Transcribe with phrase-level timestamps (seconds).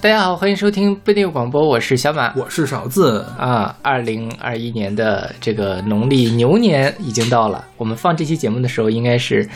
[0.00, 3.74] 大家好，欢迎收听不一定广播，我是小马，我是勺子啊。
[3.82, 9.48] 二零二一年的这个农历牛年已经到了，我们放这期节目的时候，应该是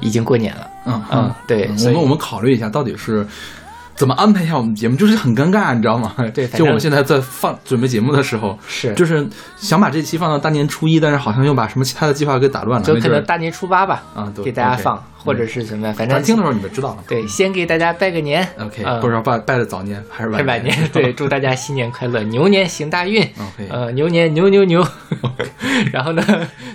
[0.00, 0.70] 已经过年了。
[0.86, 3.26] 嗯嗯，对，我们我们考虑一下，到底是。
[3.96, 6.14] 怎么安排一下我们节目，就是很尴尬，你知道吗？
[6.34, 17.04] 对，就我们现在在放准备节目的时候，是就是想把这期放到大年初一，但是好像又把什么其他的计划给打乱了，就可能大年初八吧，啊，给大家放，或者是什么，反正听的时候你们知道了。
[17.08, 20.88] 对，先给大家拜个年，OK，不知道拜拜的早年还是晚年？
[20.92, 24.86] 对， 祝大家新年快乐，牛年行大运，OK，呃，牛年牛牛牛。
[25.92, 26.22] 然后呢，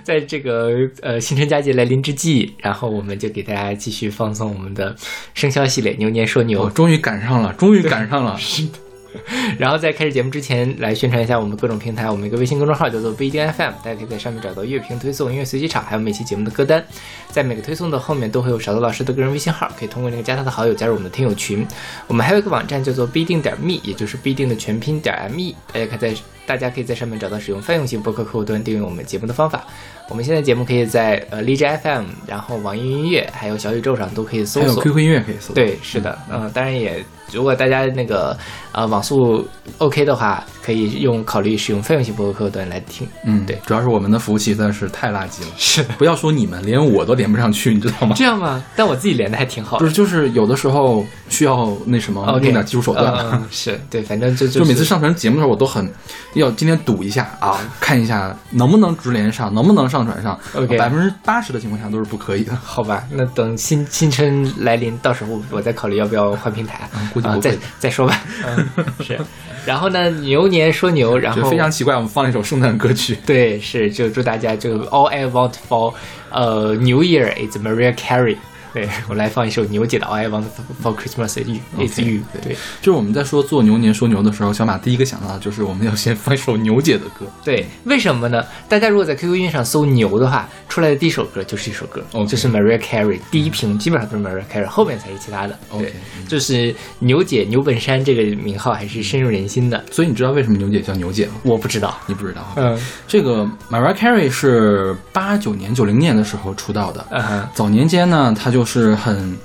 [0.03, 4.95] 在这个呃新春佳节来临之际，然后我们就给大家继续放送我们的
[5.33, 8.35] 生肖系列，牛年说牛，终于赶上了，终于赶上了。
[8.39, 8.90] 是的。
[9.59, 12.09] 然后在开始节目之前，来宣传一下我们各种平台。
[12.09, 16.83] 我们一个微信公众号叫做不一定 FM，大家可以在上面找到乐评推送、音乐随机场，还有每期节目的歌单。
[17.29, 21.65] 在每个推送的后面都会有勺子老师的个人微信号，可以通过那个加他的好友加入我们的听友群。
[22.07, 29.65] 我们还有一个网站叫做不一定点 me，也就是不一定的全拼点 me，大家可以在大家可以在上面找到使用泛用型博客客户端订阅我们节目的方法。
[30.09, 34.69] 我们现在节目可以在呃荔枝 FM，然后网易云音乐，还有小宇宙上都可以搜索。
[34.69, 35.53] 还有 QQ 音乐可以搜。
[35.53, 38.37] 对，是的，嗯，当然也，如果大家那个
[38.71, 39.45] 呃网速
[39.77, 43.07] OK 的话，可以用考虑使用泛用型博客客户端来听。
[43.25, 45.47] 嗯，对，主要是我们的服务器实在是太垃圾了。
[45.57, 48.15] 是，不要说你们，连我都连不上去，你知道吗？
[48.17, 48.63] 这样吗？
[48.75, 49.79] 但我自己连的还挺好。
[49.79, 53.13] 就是，就是有的时候需要那什么用点技术手段。
[53.31, 55.91] 嗯是对，反正就就每次上传节目的时候，我都很
[56.33, 60.37] 要今天赌一下啊，看一下能不能直连上，能不能上传上。
[60.53, 60.77] OK。
[60.77, 63.03] 百分之八十的情况下都是不可以的，好吧？
[63.11, 68.21] 那等新新春来临，到时候我再考虑要不要换平台，估计再再说吧。
[68.45, 68.67] 嗯，
[69.03, 69.19] 是。
[69.65, 73.17] 然后呢，牛年说牛，然后非常奇怪，我们放了一首圣诞歌曲。
[73.25, 75.93] 对，是就祝大家就 All I want for
[76.29, 78.37] 呃 New Year is Mariah Carey。
[78.73, 80.45] 对我来放一首牛姐的《I Want
[80.81, 82.19] for Christmas Is You》。
[82.43, 87.25] 对，就是我们在说做牛年说牛的时候，小马第一个想到的就是我们要先放一首牛姐的歌。
[87.43, 88.43] 对，为什么呢？
[88.69, 93.19] 大家如果在 QQ 音乐上搜“牛”的话，出来的第一首歌就是一首歌，就是 Mariah Carey。
[93.29, 95.59] 第一屏基本上都是 Mariah Carey，后面才是其他的。
[95.77, 95.93] 对，
[96.27, 99.83] 就是牛姐牛本山这个名号还是深入人心的。
[99.91, 101.33] 所以你知道为什么牛姐叫牛姐吗？
[101.43, 102.41] 我不知道，你不知道？
[102.55, 107.05] 嗯，这个 Mariah Carey 是八九年、九零年的时候出道的。
[107.11, 109.37] 嗯，早年间呢，她就是很。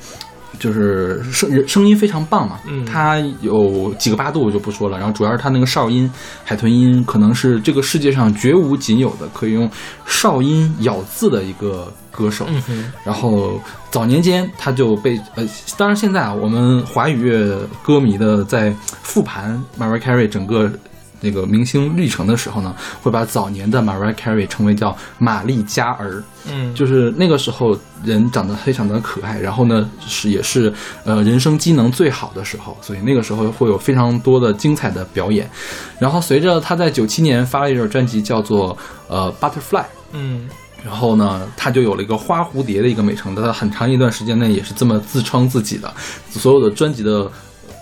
[0.58, 6.10] 就是声声音非常棒嘛，嗯，他有几个八度我就不说了，然后主要是他那个哨音、
[6.44, 9.70] 海豚音，可能是这个世界上绝无仅有的可以用
[10.06, 12.46] 哨音咬字的一个歌手。
[12.48, 13.60] 嗯然后
[13.90, 20.72] 早年间他就被呃，当然现在啊，我们华语乐歌迷的在复盘 Mariah Carey 整个。
[21.26, 30.72] 那个明星历程的时候呢，会把早年的 Mariah Carey 称为叫玛丽佳儿，嗯，就是那个时候人长得非常的可爱，然后呢是也是
[31.04, 35.50] 呃人生机能最好的时候，所以那个时候会有非常多的精彩的表演。
[35.98, 38.76] 然后随着他在九七年发了一首专辑叫做
[39.08, 40.48] 呃 Butterfly，嗯，
[40.84, 45.92] 然后呢他就有了一个花蝴蝶的一个美称，他很长一段时间内也是这么自称自己的，
[46.30, 47.30] 所有的专辑的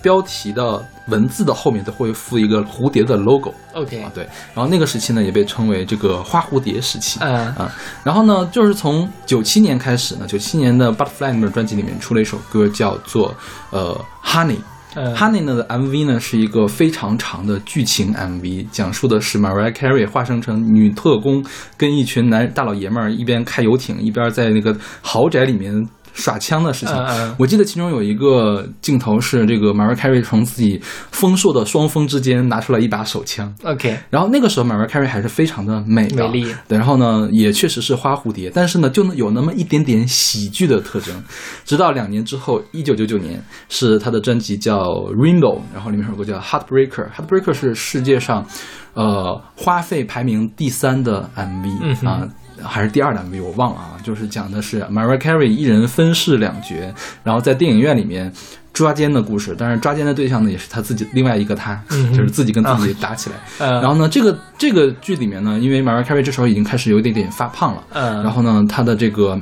[0.05, 0.85] 标题的。
[1.09, 3.53] 文字的后面都会附一个蝴蝶的 logo。
[3.75, 4.27] OK 啊，对。
[4.55, 7.19] 然后那个时期呢，也被称为这个花蝴蝶时期。
[7.21, 7.71] 嗯啊。
[8.03, 13.37] 然后呢，就是从九七年开始呢，九七年的 Butterfly 的专辑里面出了一首歌，叫做
[13.71, 13.95] 呃
[14.25, 14.57] Honey。
[14.95, 21.45] Honey 呢的 MV 呢是一个非常长的剧情 MV，讲述的是 Mariah Carey 化身成女特工，
[21.77, 25.87] 跟一群男大老爷们儿一边开游艇，一边在那个豪宅里面。
[26.15, 30.81] 耍枪的事情，我记得其中有一个镜头是这个 Mariah Carey 从自己
[31.11, 33.53] 丰硕的双峰之间拿出来一把手枪。
[33.65, 41.23] OK，然后那个时候 Mariah Carey 还是非常的美美丽，对，然后呢也确实是花蝴蝶，但是呢就有那么一点点喜剧的特征。
[41.65, 48.47] 直到两年之后，一九九九年是他的专辑叫 Rainbow，然后里面有个叫 Heartbreaker，Heartbreaker 是世界上
[48.95, 52.29] 呃花费排名第三的 MV 啊。
[52.67, 56.75] 还是第二档 MV 我忘了啊，就是讲的是 Mariah Carey 一人分饰两角，
[57.23, 58.33] 然后在电影院里面
[58.73, 61.81] 抓奸的故事，但是抓奸的对象呢也是他自己另外一个他，
[62.13, 63.37] 就是自己跟自己打起来。
[63.81, 67.83] 然后呢，这个这个剧里面呢，因为 Mariah Carey 这时候已经开始有一点点发胖了，
[68.23, 69.41] 然后呢，他的这个。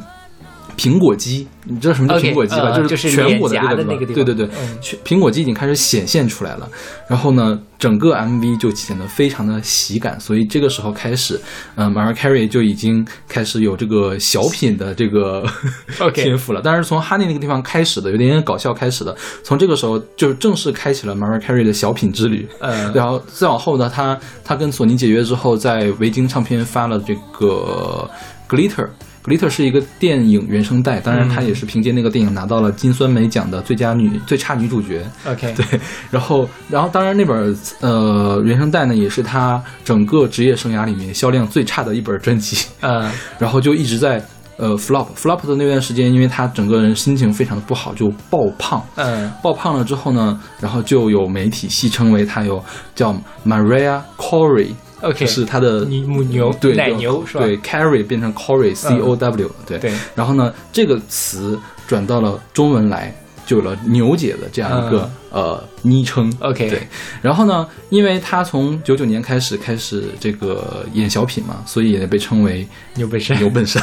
[0.77, 2.79] 苹果肌，你知道什么叫苹果肌吧？
[2.81, 4.15] 就是颧骨的那个地方。
[4.15, 4.49] 对对对，
[5.05, 6.69] 苹果肌已经开始显现出来了。
[7.09, 10.19] 然后呢，整个 MV 就显得非常的喜感。
[10.19, 11.41] 所以这个时候开始，
[11.77, 15.45] 嗯，Mariah Carey 就已经开始有这个小品的这个
[16.15, 16.61] 天赋了。
[16.63, 19.17] 但是从 Honey 那个地方开始的，有点点搞笑开始的。
[19.45, 22.49] 从这个时候就正式开启了 Mariah Carey 的小品之旅。
[22.61, 28.09] 嗯，然后再往后呢，他他跟索尼解约之后，在维京唱片发了这个
[28.49, 28.89] Glitter。
[29.25, 35.05] Glitter 是一个电影原声带，当然她也是凭借那个电影拿到了金酸梅奖的最佳女最差女主角。
[35.27, 35.81] OK， 对，
[36.11, 42.67] 然后然后当然那本呃原声带呢，也是她整个职业生涯里面销量最差的一本专辑。
[42.81, 43.09] 嗯
[43.39, 44.25] 然后就一直在
[44.57, 48.85] 呃 flop flop 的那段时间，因为他整个人心情非常的不好，就爆胖。
[48.97, 52.63] 嗯爆胖了之后呢，然后就有媒体戏称为他有
[52.95, 53.15] 叫
[53.47, 54.69] Maria Corey，
[55.03, 57.45] ，OK，就是它的母牛对奶牛是吧？
[57.45, 63.15] 对 Carry 变成 Corey C O W，、对对，然后呢，这个词转到了中文来，
[63.45, 66.31] 就有了牛姐的这样一个、呃昵称。
[66.31, 66.87] 嗯 OK 对，
[67.21, 73.83] 然后呢，因为她从九九年开始开始这个演小品嘛，所以也被称为牛本山牛本山。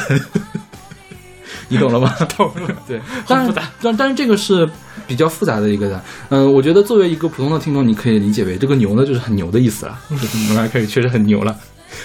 [1.70, 2.14] 你懂了吗？
[2.36, 2.68] 懂了。
[2.86, 4.68] 对，但是，但但是这个是
[5.06, 6.02] 比较复杂的一个的。
[6.28, 11.56] 嗯、我觉得作为一个普通的听众，你可以理解为这个牛呢就是很牛的意思了， 就是 Mariah Carey 确实很牛了，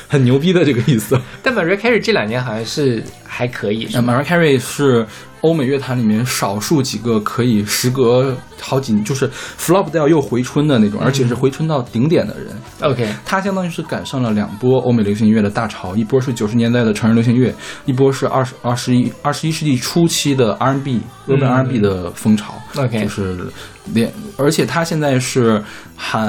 [0.07, 1.19] 很牛逼的这个意思。
[1.43, 3.03] 但 Mariah Carey 这两年好像是
[3.35, 5.05] 还可以，那？Mariah Carey 是
[5.41, 9.29] 欧美乐坛里面少数几个可以时隔好几就是
[9.59, 12.47] flop 掉又回春的那种，而且是回春到顶点的人。
[12.81, 17.53] OK，他相当于是赶上了两波欧美流行音乐的大潮，一波是九十年代的成人流行乐，
[17.85, 22.55] 一波是二十二十一二十一世纪初期的 R&B、日本 R&B 的风潮。
[22.77, 23.37] OK 就是
[23.93, 25.61] 连，而且他现在是
[25.95, 26.27] 喊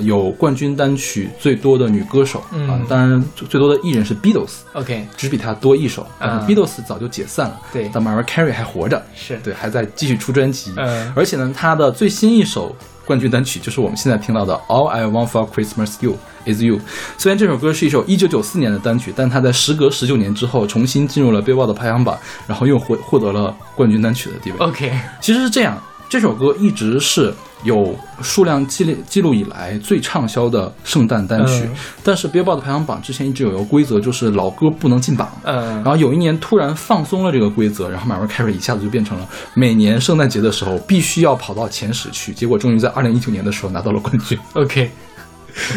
[0.00, 6.46] 有冠军单曲最多的女歌手、嗯啊，当然最多的艺人是 Beatles，OK，只比他多一首，嗯。
[6.46, 7.90] Beatles 早就解散了，对。
[7.92, 9.38] 但 Mariah Carey 还活着，是。
[9.42, 11.12] 对，还在继续出专辑，嗯。
[11.16, 12.74] 而且呢，他的最新一首
[13.04, 16.16] 冠军单曲就是我们现在听到的《All I Want for Christmas You
[16.46, 16.76] Is You》。
[17.18, 22.16] 虽然这首歌是一首1994年的单曲，但它在时隔19年之后重新进入了 Billboard 的排行榜，
[22.46, 24.58] 然后又获获得了冠军单曲的地位。
[24.58, 25.76] OK，其实是这样，
[26.12, 27.32] 这首歌一直是
[27.64, 31.74] 有数量记录记录以来最畅销的圣诞单曲，嗯。
[32.04, 35.32] 但是 Billboard 排行榜之前一直有一个规则，就是老歌不能进榜。
[35.44, 35.76] 嗯。
[35.76, 44.90] 然后有一年突然放松了这个规则，然后 Mariah Carey 一下子就变成了每年圣诞节的时候必须要跑到前十去，结果终于在二零一九年的时候拿到了冠军，OK，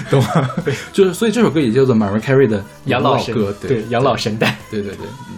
[0.10, 0.50] 懂吗？
[0.92, 3.86] 就是所以这首歌也叫做 Mariah Carey 的养老歌，对。
[3.88, 5.06] 养老神代，对对对。
[5.30, 5.38] 嗯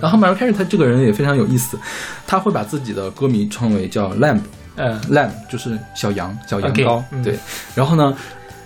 [0.00, 1.78] 然后 Mariah Carey 他这个人也非常有意思，
[2.26, 4.40] 他会把自己的歌迷称为叫 lamb
[4.76, 5.00] 嗯。
[5.10, 7.22] Lamb 就是小羊小羊羔嗯。
[7.22, 7.38] 对。
[7.74, 8.16] 然后呢，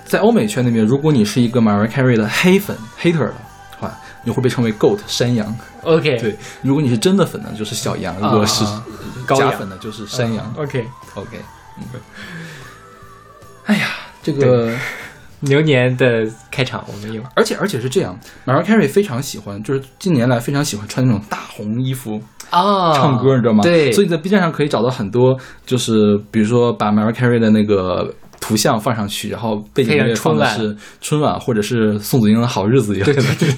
[0.05, 3.35] 在欧美圈那边，如果你是一个 Mariah Carey 的黑粉 hater 的
[3.79, 5.57] 话，你会被称为 goat 山羊。
[5.83, 8.65] OK，对，如果你是真的粉呢，就是小羊；如啊果是
[9.35, 10.53] 假粉呢，就是山羊。
[10.57, 11.39] OK，OK，
[11.79, 11.85] 嗯。
[13.67, 13.89] 哎呀，
[14.23, 14.75] 这个，
[15.41, 22.21] 牛年的开场我们有而且而且是这样，Mariah Carey 非常喜欢，就是近年来非常喜欢穿那种大红衣服
[22.51, 23.63] 啊唱歌，你知道吗？
[23.63, 28.15] 对，所以在 B 站上可以找到很多，就是比如说把 Mariah Carey 的那个。
[28.43, 33.55] 图像放上去，然后背景音乐放的是春晚或者是宋祖英的好日子一样的，对对对，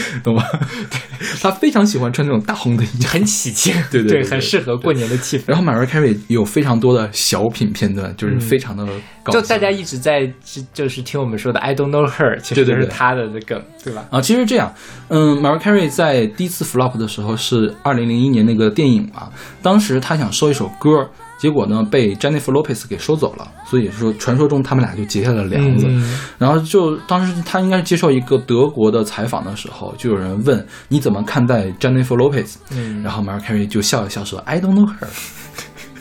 [0.22, 0.44] 懂吧？
[0.90, 1.00] 对，
[1.40, 5.44] 他非常喜欢穿这种大红的衣服，很喜庆， 对对很适合过年的气氛。
[5.46, 8.84] 然后 Mariah Carey 有非常多的小品片段，就是非常的
[9.22, 9.40] 搞笑。
[9.40, 14.04] 就大家一直在就就是听我们说的 I don't know her，其实就是他的这个，对吧？
[14.10, 14.72] 啊，其实这样，
[15.08, 19.28] 嗯，Mariah Carey 在第一次 flop 的时候是二零零一年那个电影嘛，
[19.62, 21.08] 当时他想说一首歌。
[21.38, 25.86] 结果呢，被 Jennifer Lopez 给收走了，所以说传说中他们俩就结下了梁子。
[25.88, 35.06] 嗯、然后就当时他应该是接受一个德国的采访的时候，就有人问你怎么看待 Jennifer Lopez，、嗯、然后 Mariah Carey 就笑一笑说 I don't know her。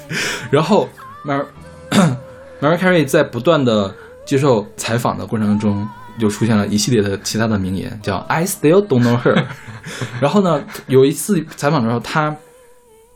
[0.50, 0.90] 然后
[1.24, 1.46] Mar
[2.60, 3.94] Mariah Carey 在不断的
[4.26, 5.88] 接受采访的过程中，
[6.20, 9.46] 就出现了一系列的其他的名言，叫 I still don't know her。
[10.20, 12.36] 然后呢，有一次采访的时候，他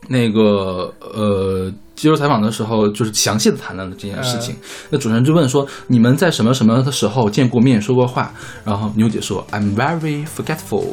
[0.06, 1.72] 那个呃。
[2.02, 4.52] 接受采访的时候，就是详细的谈论了这件事情。
[4.56, 8.32] 嗯、那主持人就问说：“你们在什么什么的时候见过面、说过话？”
[8.66, 10.86] 然后牛姐说：“I'm very forgetful，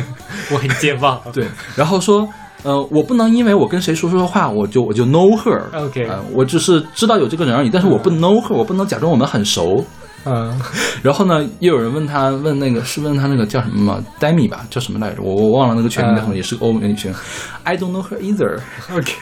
[0.52, 1.18] 我很健忘。
[1.32, 2.28] ”对，然后说
[2.62, 5.62] ：“呃，我不能因为我跟谁说说话，我就我就 know her。
[5.72, 9.82] OK，、呃、我只是知道有这个人而已，但是我不 know her，、嗯、我不能假装我们很熟。”
[10.26, 10.60] 嗯，
[11.02, 15.22] 然后呢，又有人问他，问那个是问他那个叫什么吗？Demi 吧，叫什么来着？
[15.22, 17.10] 我我忘了那个全名，但是也是个欧美女生。
[17.64, 18.58] I don't know her either。
[18.94, 19.14] OK。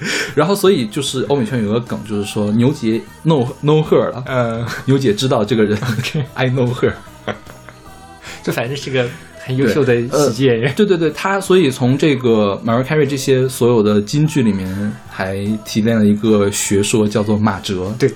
[0.34, 5.78] 然后，所以就是欧美圈有个梗，就是说牛姐 know know her 了，嗯，牛姐知道这个人
[6.34, 6.92] ，I know her，
[8.42, 9.06] 这反正是个
[9.44, 10.74] 很优秀的喜剧演员。
[10.74, 18.10] 对对对，他所以从这个 Mariah Carey 这些所有的金句里面，还提炼了一个学说，叫做马哲，对，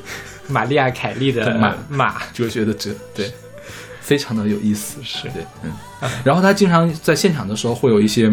[0.48, 2.22] 玛利亚凯莉的马马。
[2.32, 3.30] 哲学的哲，对，
[4.00, 5.24] 非常的有意思，是。
[5.28, 5.70] 对，嗯，
[6.24, 8.30] 然后他经常在现场的时候会有一些，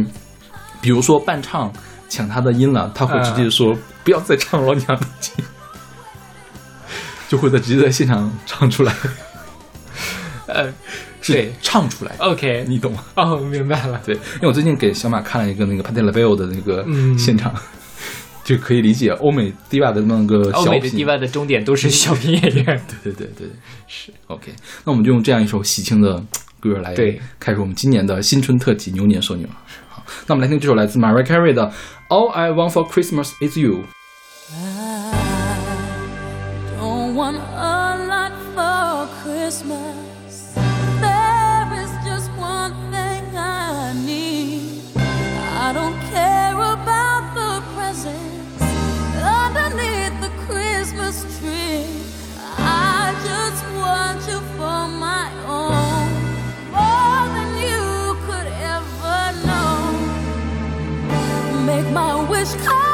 [0.79, 1.69] 比如说伴唱。
[2.11, 5.33] 抢他的音了，他会直接说：“嗯、不要再唱老娘的经。”
[7.29, 8.93] 就会在直接在现场唱出来。
[10.47, 10.65] 呃，
[11.23, 13.01] 是对唱出来，OK，你懂吗？
[13.15, 14.01] 哦，明白了。
[14.05, 17.55] 对，因为我最近给小马看了一个那个 Patti LaBelle 的那个嗯现场，
[18.43, 22.65] 就可以理解欧美 diva 的那个欧美 diva 的终点都是小品演员。
[22.65, 23.47] 对对对对，
[23.87, 24.51] 是 OK。
[24.83, 26.21] 那我们就用这样一首喜庆的
[26.59, 29.49] 歌来对开始我们今年的新春特辑牛年说女儿。
[29.87, 29.90] 好，
[30.26, 31.70] 那我们来听这首来自 Mariah Carey 的《
[32.08, 33.84] All I Want for Christmas Is You》。
[36.78, 40.09] Don't want a lot for Christmas.
[62.41, 62.90] wish I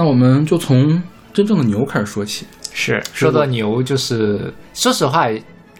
[0.00, 2.46] 那我们就从真正的牛开始说起。
[2.72, 5.28] 是说到牛，就是说实话，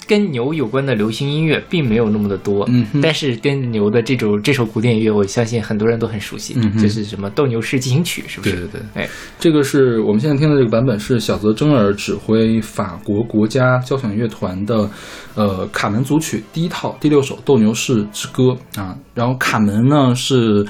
[0.07, 8.57] 跟牛有关的流行音乐并没有那么的多，嗯但是跟牛的这种这首古典音乐，我相信很多人都很熟悉，嗯哼就是什么《斗牛士进行曲》，是不是？
[8.57, 9.09] 对对对哎，
[9.39, 14.91] 这个是我们现在听的这个版本是小泽征尔指挥法国国家交响乐团的，
[15.37, 18.95] 呃，卡门组曲第一套第六首《斗牛士之歌》啊。
[19.15, 20.67] 然后卡门呢是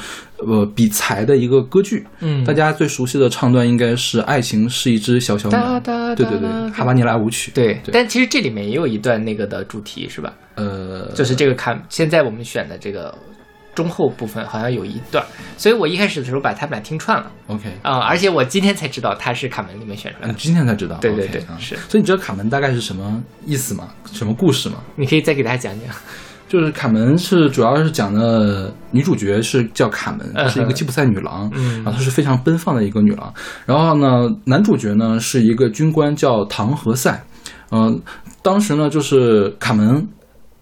[0.46, 10.32] 呃比才的一个歌剧，嗯大家最熟悉的唱段应该是《爱情是一只小小鸟对对对，哒哈巴尼拉舞曲，对，对但其实这里面也有一段那个的主题，是吧？
[10.56, 13.16] 呃，就是这个卡，现在我们选的这个
[13.74, 15.24] 中后部分好像有一段，
[15.56, 20.34] 所以我一开始的时候把他们俩听串了 OK，啊、而且我今天才知道他是卡门里面选出来的。
[20.34, 20.96] 今天才知道？
[20.98, 23.88] 对对对啊是所以你知道卡门大概是什么意思吗？
[24.12, 24.76] 什么故事吗？
[24.96, 25.94] 你可以再给大家讲讲。
[26.50, 33.32] 就是卡门是主要是讲的女主角是叫卡门，嗯哼是一个吉普赛女郎，嗯然后她是非常奔放的一个女郎。
[33.64, 37.24] 然后呢，男主角呢是一个军官叫唐和塞，
[37.70, 38.02] 嗯、
[38.42, 40.08] 当时呢就是卡门，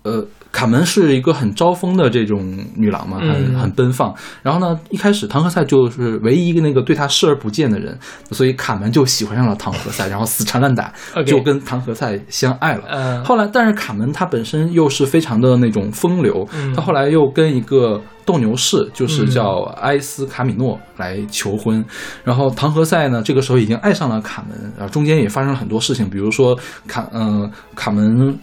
[0.02, 0.22] 呃。
[0.50, 4.14] 卡门是一个很招风的这种女郎嘛，很嗯很奔放。
[4.42, 7.96] 然后呢，一开始唐和塞就是唯一一个那个对她视而不见的人，
[8.30, 10.92] 所以卡门就喜欢上了唐和塞， 然后死缠烂打
[11.26, 12.84] 就跟唐和塞相爱了。
[12.88, 21.84] 嗯后来，但是卡门他本身又是非常的那种风流，嗯他后来又跟一个斗牛士，就是叫埃斯卡米诺来求婚。
[22.24, 28.36] 然后唐和塞呢，这个时候已经爱上了卡门，然后中间也发生了很多事情，比如说卡嗯、卡门。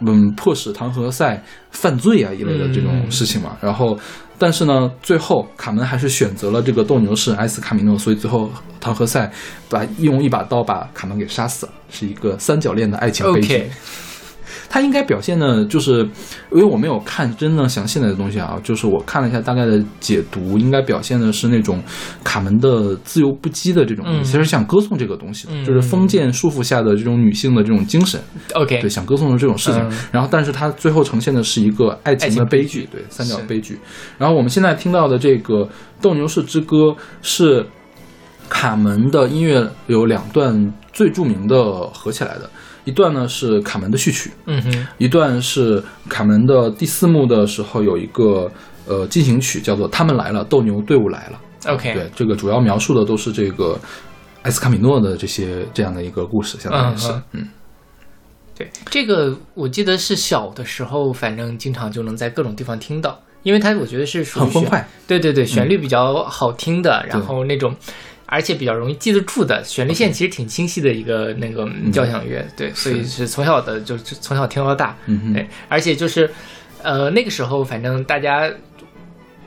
[0.00, 3.98] 嗯，迫使唐和塞犯罪啊一类的这种事情嘛，然后，
[4.38, 9.30] 但是呢，最后卡门还是选择了这个斗牛士埃斯卡米诺，所以最后唐和塞
[9.70, 13.64] 把用一把刀把卡门给杀死了，是一个三角恋的爱情悲剧。
[14.68, 16.00] 他应该表现的就是，
[16.52, 21.82] 因为我没有看真正详细的东西啊，就是我看了一下大概的解读，应该表现的是那种
[22.24, 24.22] 卡门的自由不羁的这种，嗯。
[24.22, 25.64] 其实想歌颂这个东西的，嗯。
[25.64, 28.20] 就是封建束缚下的这种女性的这种精神
[28.54, 29.80] ，OK，对，想歌颂的这种事情。
[29.88, 29.98] 嗯。
[30.12, 33.78] 然后，但是它最后呈现的是一个爱情的悲剧，对，三角悲剧。
[34.18, 35.64] 然后我们现在听到的这个
[36.00, 36.76] 《斗牛士之歌》
[37.22, 37.66] 是
[38.48, 41.56] 卡门的音乐有两段最著名的
[41.92, 42.48] 合起来的，
[42.86, 48.48] 一段呢是卡门的序曲，嗯哼，一段是卡门的第四幕的时候有一个
[48.86, 51.40] 呃进行曲，叫做《他们来了，斗牛队伍来了》。
[51.74, 53.76] OK 对，这个主要描述的都是这个
[54.42, 57.48] 埃斯卡米诺的这些这样的一个故事，相当于是嗯，嗯
[58.56, 64.88] 对，这个我记得是小的时候，反正经常就能在各种地方听到，因为它我觉得是属于很欢快。
[65.08, 67.74] 对对对，旋律比较好听的，然后那种。
[68.26, 74.96] 而且比较容易记得住的旋律线，其实挺清晰的一个那个交响乐，对，所以是从小的就就从小听到大，
[75.32, 76.28] 对，而且就是，
[76.82, 78.50] 呃，那个时候反正大家，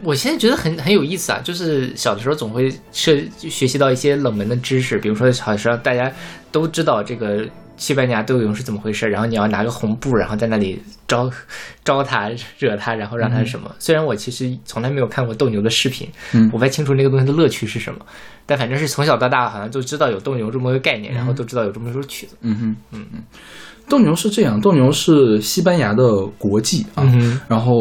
[0.01, 6.11] 我现在觉得很很有意思啊，就是小的时候总会涉学习到一些冷门的知识，比如说小时候大家
[6.51, 7.45] 都知道这个
[7.79, 11.27] 西班牙斗牛是怎么回事，然后你要拿个红布，然后在那里招
[11.83, 13.73] 招他、惹他，然后让他什么。
[13.79, 17.99] 虽然我其实从来没有看过斗牛的视频，嗯我不太清楚那个东西的乐趣是什么，
[18.45, 22.35] 但反正是从小到大好像就知道有斗牛这么个概念，然后都知道有这么一首曲子。
[22.41, 23.23] 嗯哼，嗯嗯，
[23.87, 26.03] 斗牛是这样，斗牛是西班牙的
[26.37, 27.03] 国技啊。
[27.13, 27.73] 嗯然后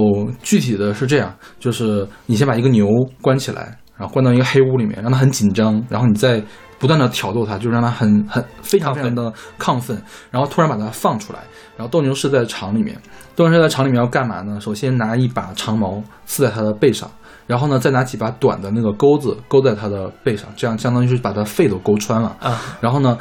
[0.43, 2.87] 具体的是这样，就是你先把一个牛
[3.21, 6.41] 关起来，然后关到一个黑屋里面，让它很紧张，然后你再
[6.79, 11.41] 不断的挑逗它，就让它很很非常非常的亢奋，然后突然把它放出来。
[11.77, 12.97] 然后斗牛士在场里面，
[13.37, 14.61] 斗牛士在场里面要干嘛呢？
[14.61, 17.09] 首先拿一把长矛刺在它的背上，
[17.47, 22.37] 然后呢再拿几把短的那个钩子勾在它的背上，这样相当于是把它肺都勾穿了。
[22.41, 23.17] 啊，然后呢，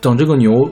[0.00, 0.70] 等这个牛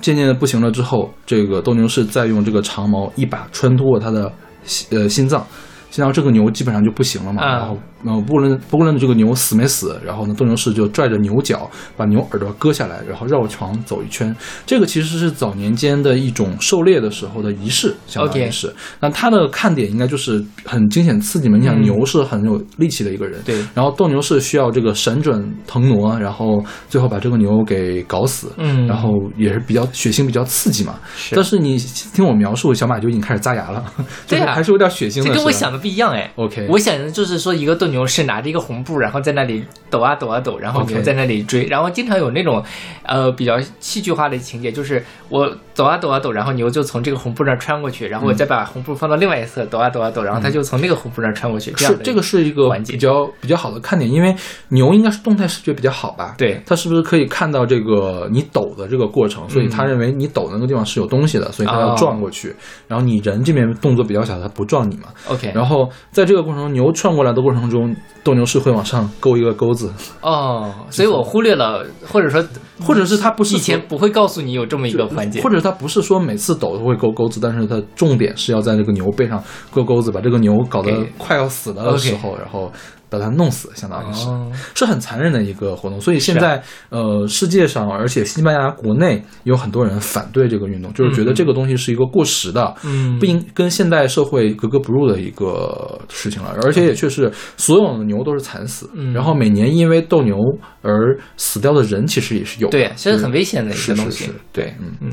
[0.00, 4.30] 渐渐的不行了之后，这个斗牛士再用这个长矛一把穿透过他的
[4.62, 5.44] 心呃心脏，
[5.90, 7.42] 心脏这个牛基本上就不行了嘛。
[7.42, 14.34] 啊然后呃不论不论这个牛死没死，然后呢斗牛士就拽着牛角把牛耳朵割下来，然后绕床走一圈。
[14.64, 18.72] 这个其实是早年间的一种狩猎的时候的仪式，相当于是。
[19.00, 21.56] 那它的看点应该就是很惊险刺激嘛。
[21.56, 30.98] 你想嗯牛是很有力气的一个人，对，然后斗牛士需要这个神准腾挪，然后最后把这个牛给搞死，嗯然后也是比较血腥、比较刺激嘛。
[31.16, 31.78] 是但是你
[32.12, 33.84] 听我描述，小马就已经开始扎牙了，
[34.26, 35.28] 就是对啊还是有点血腥的。
[35.28, 36.30] 这跟我想的不一样哎。
[36.36, 42.60] OK 我想的就是说，一个斗牛士拿着一个红布，然后在那里抖啊抖啊抖，然后牛在那里追，然后经常有那种，
[43.04, 51.70] 呃，比较戏剧化的情节，就是我抖啊抖啊抖，然后牛就从这个红布那儿穿过去，然后我再把红布放到另外一侧，抖啊抖啊抖，然后它就从那个红布那儿穿过去。
[51.76, 54.34] 这样是这个是一个比较比较好的看点，因为
[54.70, 56.34] 牛应该是动态视觉比较好吧？
[56.36, 59.48] 对它是不是可以看到这个你抖的这个过程？
[59.48, 62.54] 所以他认为你抖的那个地方是有东西的，所以他要哦撞过去。
[62.88, 65.04] 然后你人这边动作比较小，他不撞你嘛。
[65.28, 67.75] OK，然后在这个过程中，牛窜过来的过程中，
[68.22, 72.44] 斗牛士会往上勾一个钩子，哦，所以我忽略了，或者说，
[72.84, 75.40] 或者是他不是以前不会告诉你有这么一个环节。
[75.40, 82.72] 或，者他不是说每次抖都会勾钩子，但是他重点是要在这个牛背上勾钩子，把这个牛搞得快要死了的时候，然后
[83.08, 84.28] 把它弄死，相当于是。
[84.28, 84.50] 哦。
[84.74, 93.18] 是很残忍的一个活动，所以现在、呃，世界上，而且西班牙国内有很多人反对这个运动，就是觉得这个东西是一个过时的，嗯。
[93.18, 96.56] 不应跟现代社会格格不入的一个事情了。
[96.62, 99.12] 而且也确实，所有的牛都是惨死，嗯。
[99.12, 100.36] 然后每年因为斗牛
[100.82, 104.24] 而死掉的人其实也是有的，对，其实很危险的一是个东西。
[104.24, 104.92] 是是，对，嗯。
[105.00, 105.10] 嗯。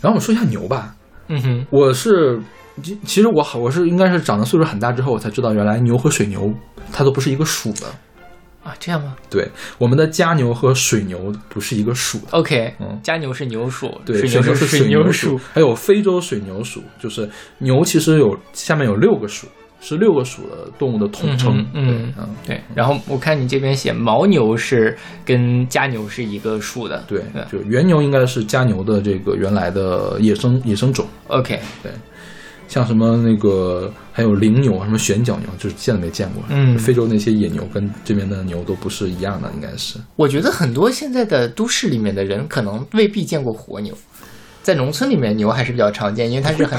[0.00, 0.94] 然后我们说一下牛吧，
[1.28, 2.38] 嗯哼，我是
[2.82, 6.52] 其其实我好，我是应该是长得岁数很大之后，我才知道原来牛和水牛
[6.92, 7.86] 它都不是一个属的。
[8.62, 12.24] 啊，这样吗对，我们的家牛和水牛不是一个属的。
[12.32, 19.46] ？OK，嗯家牛是牛属，对，水牛牛是水牛属。，还有非洲水牛属，就是牛其实有下面有六个属，
[19.80, 21.64] 是六个属的动物的统称。
[21.74, 31.06] 嗯嗯对然后我看你这边写牦牛是跟家牛是一个属的，对，就原牛应该是家牛的这个原来的野生野生种。
[31.28, 31.60] OK，
[32.68, 36.42] 像什么那个还有羚牛，什么旋角牛，就是现在没见过。
[36.48, 39.98] 嗯非洲那些野牛跟这边的牛都不是一样的，应该是。
[40.16, 43.96] 我觉得很多现在的都市里面的人可能未必见过活牛，
[44.62, 46.78] 在农村里面牛还是比较常见，因为它是很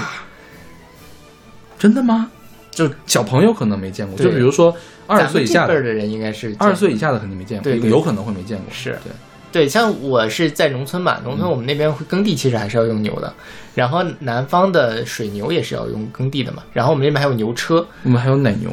[1.80, 2.30] 真的吗？
[2.71, 4.76] 就小朋友可能没见过，就比如说
[5.08, 8.65] 二十岁以下的，这的人应该是见二十岁以下的肯定没见过，对对有可能会没见过。
[8.71, 9.12] 是对，
[9.58, 13.34] 对，像我是在农村嘛，农村我们那边会耕地，其实还是要用牛的。
[13.74, 16.62] 然后南方的水牛也是要用耕地的嘛。
[16.74, 18.70] 然后我们那边还有牛车我们还有奶牛，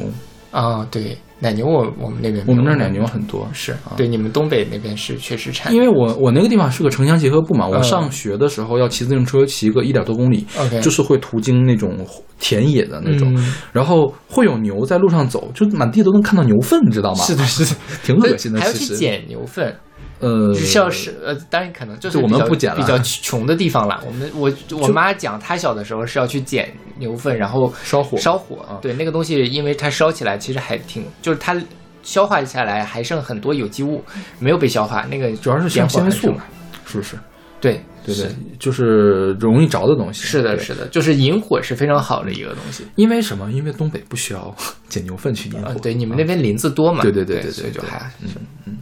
[0.51, 3.47] 啊，对，奶牛我我们那边我们那儿奶牛很多。
[3.51, 10.45] 是对，你们东北那边是确实产因为我我那个地方是个城乡结合部嘛，我嗯上学的时候要骑自行车骑个一点多公里
[10.83, 11.97] 就是会途经那种
[12.39, 17.23] 田野的那种，嗯然后会有牛在路上走，就满地都能看到牛粪，你知道吗？
[17.23, 18.59] 是的，是的， 挺恶心的。
[18.59, 19.73] 还要其实，去捡牛粪，
[20.19, 24.01] 呃，是要是呃，当然可能就是就我们不捡了比较穷的地方啦。
[24.07, 28.79] 我们我我妈讲，她小的时候是要去捡牛粪，然后烧火烧火啊。
[28.81, 31.55] 对，那个东西，因为它烧起来其实还挺，就是它
[32.01, 34.03] 消化下来还剩很多有机物
[34.39, 36.43] 没有被消化，那个主要是纤维素嘛，
[36.85, 37.17] 是不是？
[37.61, 40.21] 对对对，就是容易着的东西。
[40.21, 42.85] 是的，是的，就是引火是非常好的一个东西。
[42.95, 43.51] 因为什么？
[43.51, 44.55] 因为东北不需要
[44.87, 45.69] 捡牛粪去引火。
[45.69, 47.01] 啊，对，你们那边林子多嘛？
[47.01, 48.29] 对对对对对就还嗯
[48.65, 48.77] 嗯。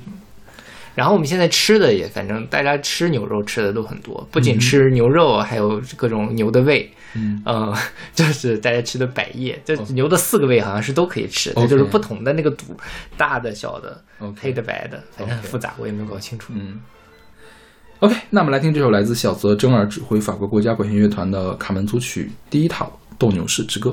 [0.95, 7.75] 然后我们现在吃的也，反正大家吃牛肉吃的都很多，不仅吃牛肉，还有各种牛的胃，嗯，嗯，
[8.13, 12.75] 就是大家吃的百叶，这牛的四个胃好像是都可以吃，它就是不同的那个肚，
[13.17, 14.03] 大的、小的、
[14.39, 16.53] 黑的、白的，反正很复杂，我也没有搞清楚。
[16.55, 16.79] 嗯。
[17.99, 23.89] OK，那我们来听这首来自小泽征尔指挥法国国家管弦乐团的卡门组曲第一套《斗牛士之歌》。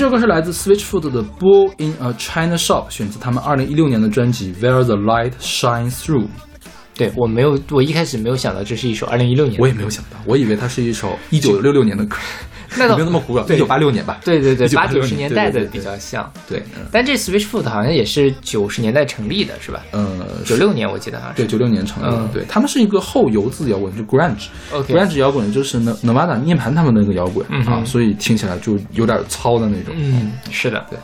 [0.00, 6.22] 这首歌是来自 Switchfoot 的《Bull in a China Shop》，选自他们二零一六年的专辑《Where the Light Shines Through》。
[6.94, 12.16] 对我没有，我一开始没有想到这是一首二零一六年的歌，我也没有想到，我以为它是一首一九六六年的歌。
[12.80, 14.20] 那倒没有那么古老，对一九八六年吧。
[14.24, 16.30] 对对对，1986八九十年代的比较像。
[16.48, 19.82] 对，嗯但这 Switchfoot 好像也是九十年代成立的，是吧？
[19.92, 21.42] 嗯，九六年我记得好像是。
[21.42, 24.46] 对九六年成立的嗯，对他们是一个后游字摇滚，就 grunge。
[24.72, 29.94] OK，grunge 摇滚就是 n e v a d a 涅盘他们的那个摇滚嗯啊，所以听起来就有点糙的那种。
[29.96, 30.98] 嗯，是的，对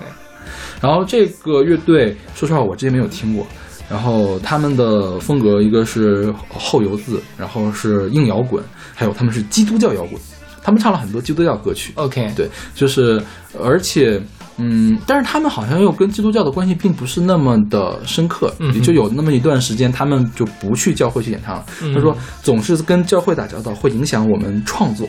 [0.80, 3.46] 然后这个乐队，说实话我之前没有听过。
[3.88, 8.60] 然后他们的风格一个是后游字，然后是硬摇滚，
[8.92, 10.20] 还有他们是基督教摇滚，
[10.66, 11.92] 他们唱了很多基督教歌曲。
[11.94, 13.22] OK，对，就是
[13.62, 14.20] 而且。
[14.58, 21.66] 嗯，但是他们好像又跟基督教的关系并不是那么的深刻，嗯也就有那么一段时间，他们就不去教会去演唱了。
[21.82, 25.06] 嗯他说，总是跟教会打交道会影响我们创作，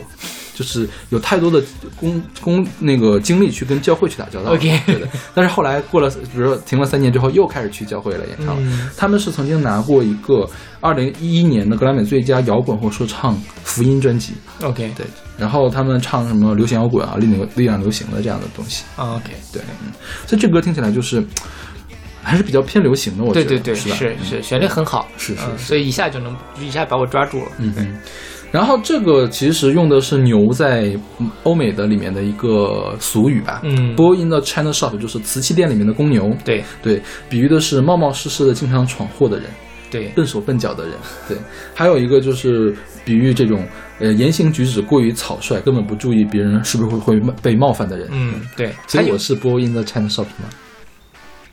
[0.58, 1.62] 就是有太多的
[1.94, 4.50] 工工那个精力去跟教会去打交道。
[4.54, 5.06] OK 对的。
[5.32, 8.62] 但是后来过了，比如说停了三年之后，又开始去教会了演唱了。
[8.64, 10.48] 嗯他们是曾经拿过一个
[10.80, 14.34] 二零一一年的格莱美最佳摇滚或说唱福音专辑。
[14.62, 18.82] OK，对，然后他们唱什么流行摇滚啊、力量力量流行的这样的东西。
[18.96, 19.92] 啊 OK，对，嗯，
[20.26, 21.24] 所以这歌听起来就是
[22.20, 23.90] 还是比较偏流行的，我觉得对对对，是？
[23.90, 27.52] 是是，旋律很好，是是所以一下就能一下把我抓住了。
[27.58, 27.98] 嗯嗯。
[28.50, 33.94] 然后这个其实用的是牛在嗯欧美的里面的一个俗语吧，嗯。
[33.94, 36.64] B o y in the China shop 就是瓷器店里面的公牛，对。
[36.82, 39.46] 对，比喻的是冒冒失失的经常闯祸的人，
[39.90, 40.94] 对，笨手笨脚的人，
[41.28, 41.36] 对。
[41.74, 43.66] 还有一个就是比喻这种
[43.98, 50.48] 呃言行举止过于草率，根本不注意别人是不是会会被冒犯的人，嗯对，所以我是 boy in the China shop 吗？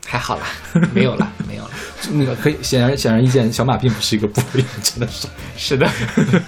[0.06, 0.46] 还好啦，
[0.94, 1.70] 没有了，没有了。
[2.12, 5.28] 那个可以显然显而易见，小马并不是一个 boy in the China shop。
[5.56, 5.88] 是的。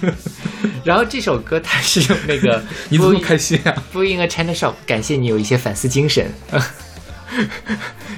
[0.83, 6.25] 然后这首歌它是用那个 你怎么开心啊？b o y in a China Shop，感谢你有一些反思精神。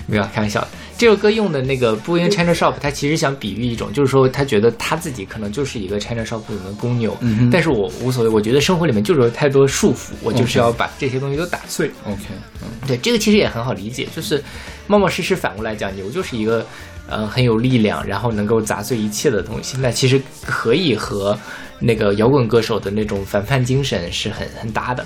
[0.08, 0.66] 没有开玩笑，
[0.98, 11.92] 这首歌用的那个 b o y in a China Shop，它其实想比喻一种，就是说他觉得他自己可能就是一个 China Shop 里面的公牛，嗯但是我无所谓，我觉得生活里面就是有太多束缚，我就是要把这些东西都打碎。
[12.06, 12.22] OK，
[12.62, 14.42] 嗯对，这个其实也很好理解，就是
[14.88, 16.66] 冒冒失失反过来讲，牛就是一个
[17.08, 19.78] 呃很有力量，然后能够砸碎一切的东西。
[19.80, 21.38] 那其实可以和
[21.80, 25.06] 那个摇滚歌手的那种反叛精神是很很搭的。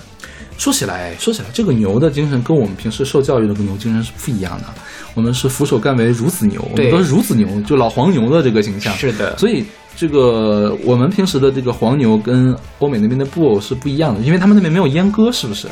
[0.58, 4.68] 说起来，说起来，这个牛的精神跟我们平时受教育的牛精神是不一样的。
[5.14, 8.94] 我们是俯首甘为孺子牛，我们对都是孺子牛，就老黄牛的这个形象。
[8.96, 9.66] 是的，所以
[9.98, 15.68] 这个我们平时的这个黄牛跟欧美那边的布偶是不一样的，因为他们那边没有阉割，是不是？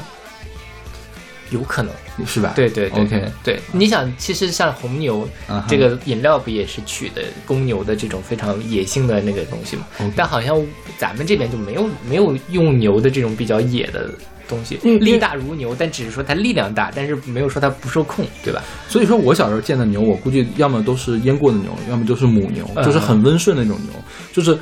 [1.50, 1.94] 有可能。
[2.26, 2.54] 是吧？
[2.56, 5.28] 对对对 OK 对，你想，其实像红牛
[5.68, 10.56] 这个饮料不也是取的公牛的这种非常野性的那个东西吗？OK 但好像
[10.98, 14.10] 咱们这边就没有没有用牛的这种比较野的
[14.48, 18.62] 东西，力大如牛，但只是说它力量大，但是没有说它不受控，对吧？
[18.88, 23.94] 所以说我小时候见的牛，我估计要么都是阉过的牛，要么就是母牛，嗯就是很温顺的那种牛，
[24.32, 24.58] 就是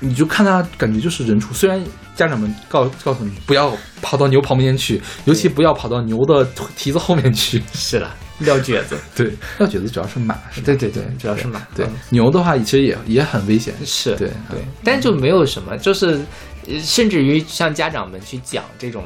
[0.00, 1.52] 你就看他感觉就是人畜。
[1.54, 1.82] 虽然
[2.14, 7.62] 家长们告告诉你不要跑到牛旁边去，尤其不要跑到牛的蹄子后面去。
[7.72, 13.74] 是了，撂蹶子， 对，撂蹶子主要是马，是吧对对对，主要是马，对嗯牛的话其实也也很危险。
[13.84, 16.20] 是，对对，但就没有什么，就是
[16.66, 19.04] 呃甚至于像家长们去讲这种。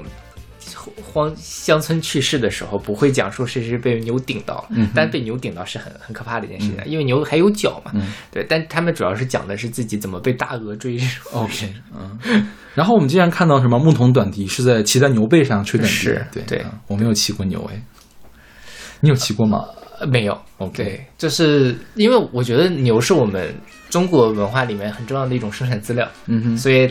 [1.02, 8.44] 荒乡村去世的时候，不会讲说谁是被牛顶到，嗯哼但被牛顶到是很很可怕的一件事情，因为牛还有脚嘛，嗯对。
[8.48, 10.98] 但他们主要是讲的是自己怎么被大鹅追。
[11.32, 12.48] OK，嗯。
[12.74, 17.82] 然后我们经常看到什么牧童短笛是在骑在牛背上吹短笛，是对对嗯我没有骑过牛哎，
[19.00, 19.64] 你有骑过吗？
[20.00, 23.54] 呃没有 OK 对，就是因为我觉得牛是我们
[23.90, 26.90] 中国文化里面很重要的一种生产资料，嗯哼，所以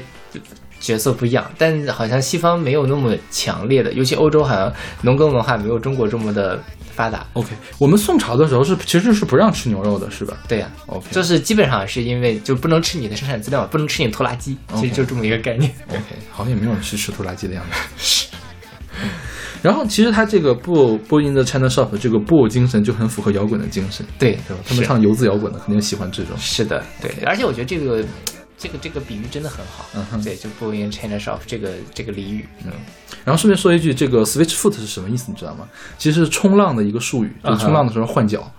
[0.80, 6.62] 角色不一样，但好像西方没有那么强烈的，尤其欧洲好像农耕文化没有中国这么的
[6.94, 7.26] 发达。
[7.34, 15.72] OK，我们宋朝的时候是其实是不让吃牛肉的，是吧对呀、？OK，就是基本上是因为就不能吃你的生产资料，不能吃你拖拉机，其实就这么一个概念。
[15.90, 17.64] OK， 好像也没有人去吃拖拉机的样
[17.98, 18.28] 子。
[19.62, 24.64] 然后其实他这个布布音的 China Shop 这个布偶精神就很符合摇滚的精神，对对吧？
[24.66, 26.34] 他们唱游子摇滚的肯定喜欢这种。
[26.38, 28.02] 是的，对，而且我觉得这个
[28.60, 29.90] 这个这个比喻真的很好。
[29.96, 32.72] 嗯哼对，就 b o in China shop 这个这个俚语，嗯，
[33.24, 35.68] 然后顺便说一句，这个 switch foot 是什么意思，你知道吗？
[35.98, 38.52] 其实是冲浪的一个术语，就是冲浪的时候换脚。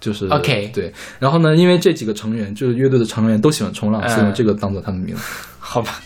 [0.00, 5.22] 就是嗯 OK 对，然后呢，因为这几个成员就是乐队的成员都喜欢冲浪，嗯所以用这个当做他们的名字。
[5.58, 6.00] 好吧，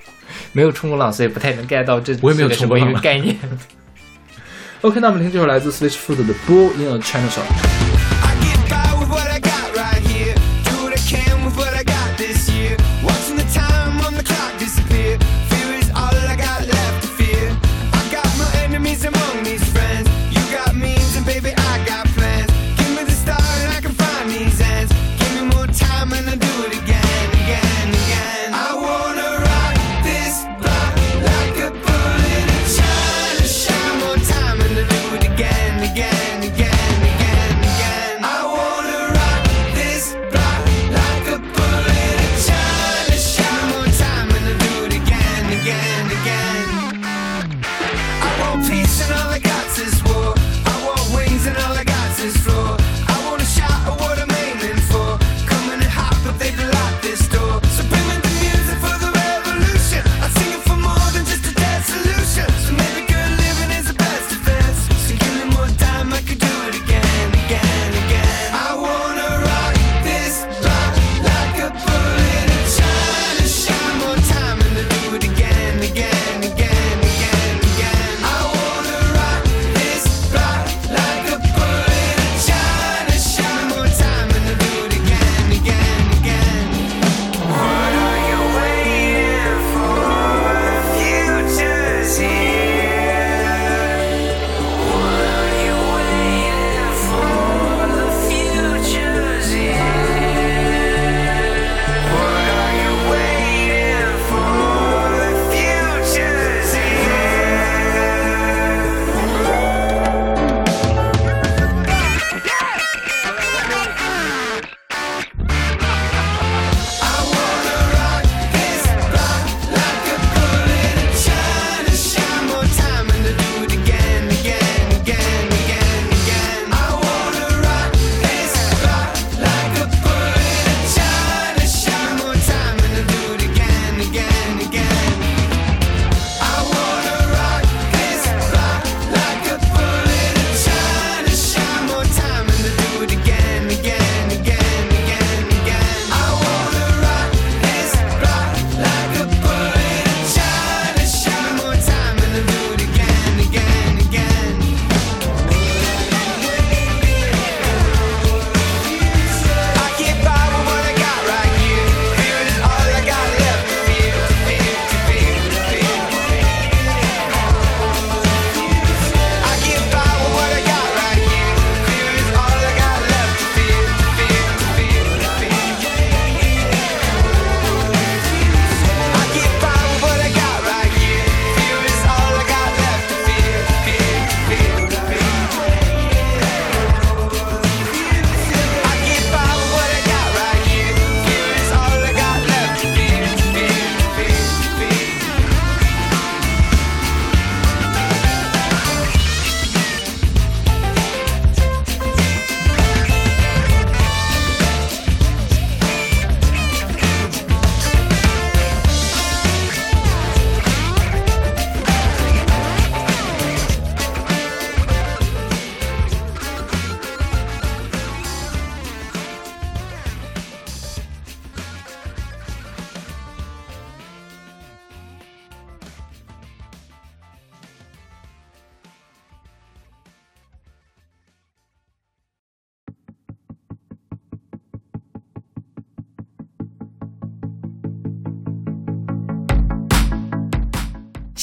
[0.54, 3.36] 没有冲过浪，所以不太能 get 到这我也没有冲过浪个概念。
[4.80, 7.42] OK，那我们听这首来自 Switch Foot 的《Bull in a China Shop》。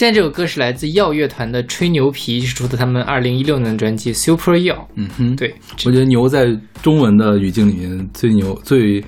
[0.01, 4.73] 现在这首歌是来自耀乐团的《吹牛皮》，是出自他们二零一六年的专辑《Super 耀》。
[4.95, 5.53] 嗯哼，对，
[5.85, 9.05] 我觉得牛在中文的语境里面最牛最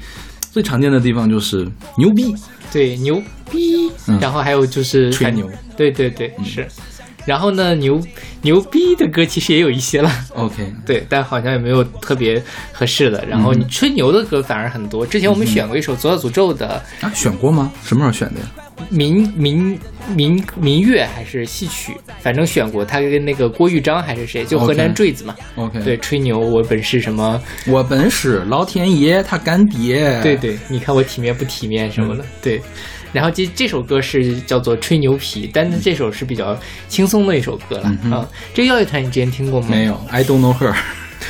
[0.51, 2.35] 最常见的地方就是牛逼，
[2.71, 3.89] 对，牛逼。
[4.07, 5.49] 嗯然后还有就是吹牛。
[5.75, 6.67] 对对对，是。
[7.25, 7.99] 然后呢，牛
[8.43, 12.39] 牛逼的歌其实也有一些了，OK， 对，但好像也没有特别
[12.71, 13.25] 合适的。
[13.25, 15.03] 然后你吹牛的歌反而很多。
[15.03, 17.71] 之前我们选过一首左小诅咒的啊，选过吗？
[17.83, 18.45] 什么时候选的呀？
[18.89, 19.79] 民民
[20.15, 22.83] 民民乐还是戏曲，反正选过。
[22.83, 25.35] 他跟那个郭玉章还是谁，就河南坠子嘛。
[25.55, 27.41] OK，对，，吹牛我本是什么？
[27.67, 30.21] 我本是老天爷他干爹。
[30.21, 32.61] 对，对，你看我体面不体面什么的，对。
[33.11, 36.57] 然后这这首歌是叫做《吹牛皮》，但是这首是比较
[36.87, 38.27] 轻松的一首歌了嗯啊。
[38.55, 39.67] 这个耀乐团你之前听过吗？
[39.69, 40.75] 没有，I don't know her。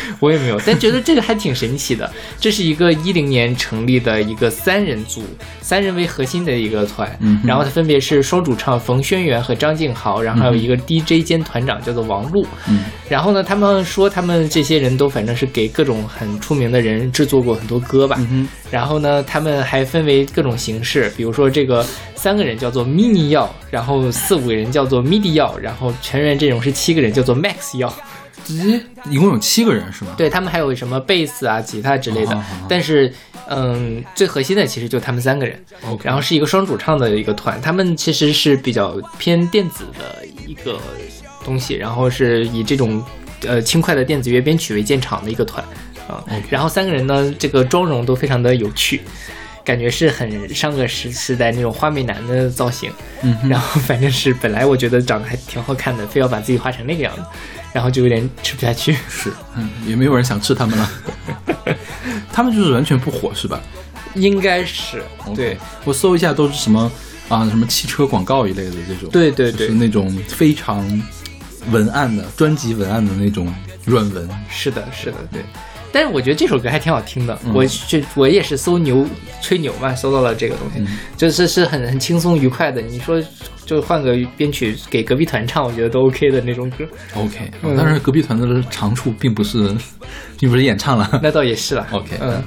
[0.19, 2.11] 我也没有，但觉得这个还挺神奇的。
[2.39, 5.23] 这是一个一零年成立的一个三人组，
[5.61, 7.09] 三人为核心的一个团。
[7.19, 12.45] 嗯然后它分别是双主唱冯轩辕和张敬豪，然后还有一个 DJ 兼团长叫做王璐。
[12.67, 18.17] 嗯然后呢，他们说他们这些人都反正是给各种很出名的人制作过很多歌吧。
[18.31, 21.85] 嗯，然后呢，他们还分为各种形式，比如说这个
[22.15, 27.93] 三个人叫做 mini 药，然后四五个人叫做 midi 药，然后全员阵容是七个人叫做 max 药。
[28.47, 30.13] 咦，一共有七个人是吗？
[30.17, 33.11] 对他们还有什么贝斯啊、吉他之类的，但是
[33.47, 35.57] 嗯，最核心的其实就他们三个人。
[36.01, 40.79] 然后是一个双主唱的一个团，他们其实是比较偏电子的一个
[41.43, 43.03] 东西，然后是以这种
[43.45, 45.63] 呃轻快的电子乐编曲为建厂的一个团
[46.07, 46.23] 啊。
[46.49, 49.01] 然后三个人呢，这个妆容都非常的有趣。
[49.65, 52.91] 感觉是很上个时时代那种花美男的造型，
[53.21, 57.21] 嗯然后反正是本来我觉得长得还挺好看的，非要把自己画成那个样子，
[57.73, 58.95] 然后就有点吃不下去。
[59.09, 60.89] 是，嗯，也没有人想吃他们了。
[62.31, 63.59] 他们就是完全不火是吧？
[64.15, 65.03] 应该是
[65.35, 66.91] 对，我搜一下都是什么
[67.29, 70.85] 啊，什么汽车广告一类的这种，对对对就是那种非常
[71.71, 73.51] 文案的专辑文案的那种
[73.85, 74.29] 软文。
[74.49, 75.41] 是的，是的，对。
[75.93, 79.05] 但是我觉得这首歌还挺好听的，嗯我去我也是搜牛
[79.41, 82.81] 吹牛嘛，搜到了这个东西，嗯就是是很很轻松愉快的。
[82.81, 83.21] 你说
[83.65, 86.83] 就换个编曲给隔壁团唱，我觉得都 OK 的那种歌。
[87.15, 89.73] OK，、嗯但是隔壁团的长处并不是，
[90.39, 91.19] 并不是演唱了。
[91.21, 92.43] 那倒也是了 OK，嗯，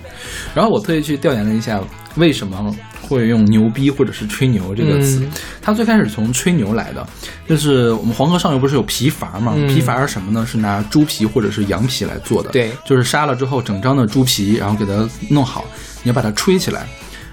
[0.54, 1.80] 然后我特意去调研了一下，
[2.16, 2.74] 为什么
[3.06, 5.20] 会用“牛逼”或者是“吹牛”这个词。
[5.20, 5.30] 嗯
[5.62, 7.04] 它最开始从吹牛来的，
[7.48, 9.52] 就是我们黄河上游不是有皮筏嘛？
[9.56, 10.46] 嗯皮筏是什么呢？
[10.46, 12.50] 是拿猪皮或者是羊皮来做的。
[12.50, 15.64] 对就是杀了之后整张的猪皮，然后给它弄好，
[16.04, 16.86] 你要把它吹起来，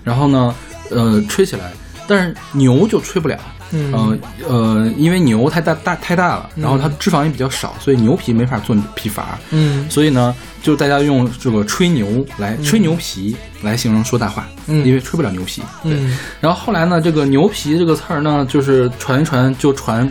[0.03, 0.55] 然后呢，
[0.89, 1.71] 呃，吹起来，
[2.07, 3.39] 但是牛就吹不了。
[3.73, 4.17] 嗯呃
[4.47, 9.23] 呃，因为牛太大大太大了，然后它脂肪也比较少，所以牛皮没法做皮筏。
[9.49, 15.61] 嗯所以呢，就大家用这个吹牛来吹牛皮来形容说大话，嗯因为吹不了牛皮。
[15.83, 20.09] 对，嗯然后后来呢，这个牛皮这个词儿呢，就是传一传就传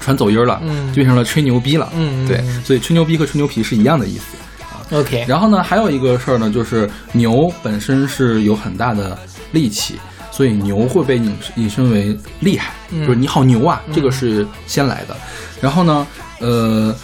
[0.00, 1.90] 传走音儿了，嗯就变成了吹牛逼了。
[1.94, 4.96] 嗯，对，所以吹牛逼和吹牛皮是一样的意思。
[4.96, 9.16] ，OK，然后呢，还有一个事儿呢，就是牛本身是有很大的
[9.52, 10.00] 力气，
[10.30, 15.16] 所以牛会被引引申为厉害，嗯就是你好牛啊，这个是先来的。
[15.60, 16.06] 然后呢，
[16.40, 16.94] 呃，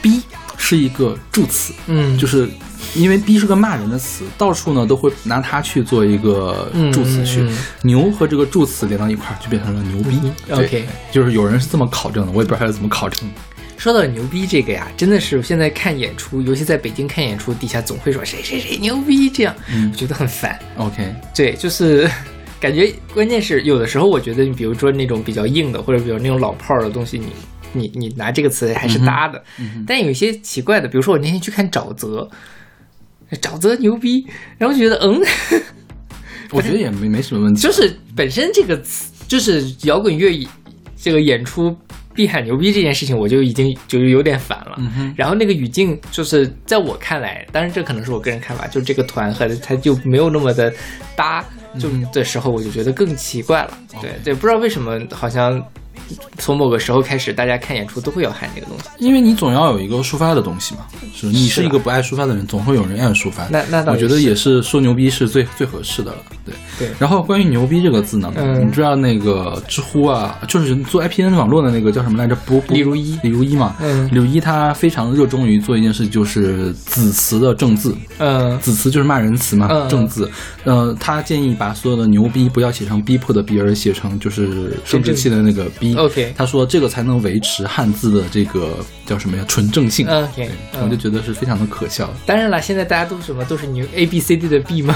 [0.00, 0.20] 逼
[0.56, 2.48] 是一个助词，嗯，就是
[2.94, 7.46] 因为逼是个骂人的词，到处呢都会拿它去做一个助词去。
[7.82, 10.20] 牛和这个助词连到一块儿，就变成了牛逼。
[10.50, 13.34] OK 就是有人是这么考证的，我也不知道他是怎么考证的。
[13.76, 20.58] 说到牛逼这个呀，真的是现在看演出，尤其在北京看演出，底下总会说谁谁谁牛逼，这样，嗯我觉得很烦。
[20.76, 22.10] OK，对，就是
[22.60, 27.26] 感觉关键是有的时候，我觉得你比如说那种比较硬的，或者比如那种老炮儿的东西，你
[27.72, 29.42] 你你拿这个词还是搭的。
[29.86, 32.28] 但有一些奇怪的，比如说我那天去看沼泽，
[33.42, 34.26] 沼泽牛逼，
[34.58, 35.20] 然后觉得嗯，
[36.52, 37.60] 我觉得也没没什么问题。
[37.60, 40.46] 就是本身这个词，就是摇滚乐
[40.96, 41.76] 这个演出。
[42.14, 44.74] 必喊牛逼这件事情，我就已经就是有点烦了。
[44.78, 50.74] 嗯然后那个语境，就是在我看来，当然这可能是我个人看法，就这个团和他就没有那么的
[51.14, 51.44] 搭，
[51.78, 53.78] 就的时候我就觉得更奇怪了。
[54.00, 55.60] 对对，不知道为什么，好像
[56.38, 58.84] 从某个时候开始，大家看演出都会要喊这个东西。
[58.98, 63.46] 因为你总要有一个抒发的东西嘛，是你是一个不爱抒发的人，总会有人爱抒发。
[63.48, 66.18] 那那倒我觉得也是说牛逼是最最合适的了。
[66.78, 72.34] 对对然后关于牛逼这个字呢，嗯你知道那个知乎啊，就是做 IPN 网络的那个叫什么来着？
[72.46, 73.76] 不，不李如一李如一嘛。
[73.80, 77.94] 嗯李如一他非常热衷于做一件事，就是子词的正字。
[78.18, 80.30] 嗯子词就是骂人词嘛，嗯正字。
[80.64, 85.94] 呃，他建议把所有的牛逼不要写成逼迫的逼，而写成就是生殖器的那个逼。
[85.96, 88.76] OK 他说这个才能维持汉字的这个
[89.06, 90.06] 叫什么呀纯正性。
[90.06, 90.50] ，OK，
[90.82, 92.08] 我就觉得是非常的可笑。
[92.26, 94.94] 当然了，现在大家都什么都是牛 A B C D 的 B 吗？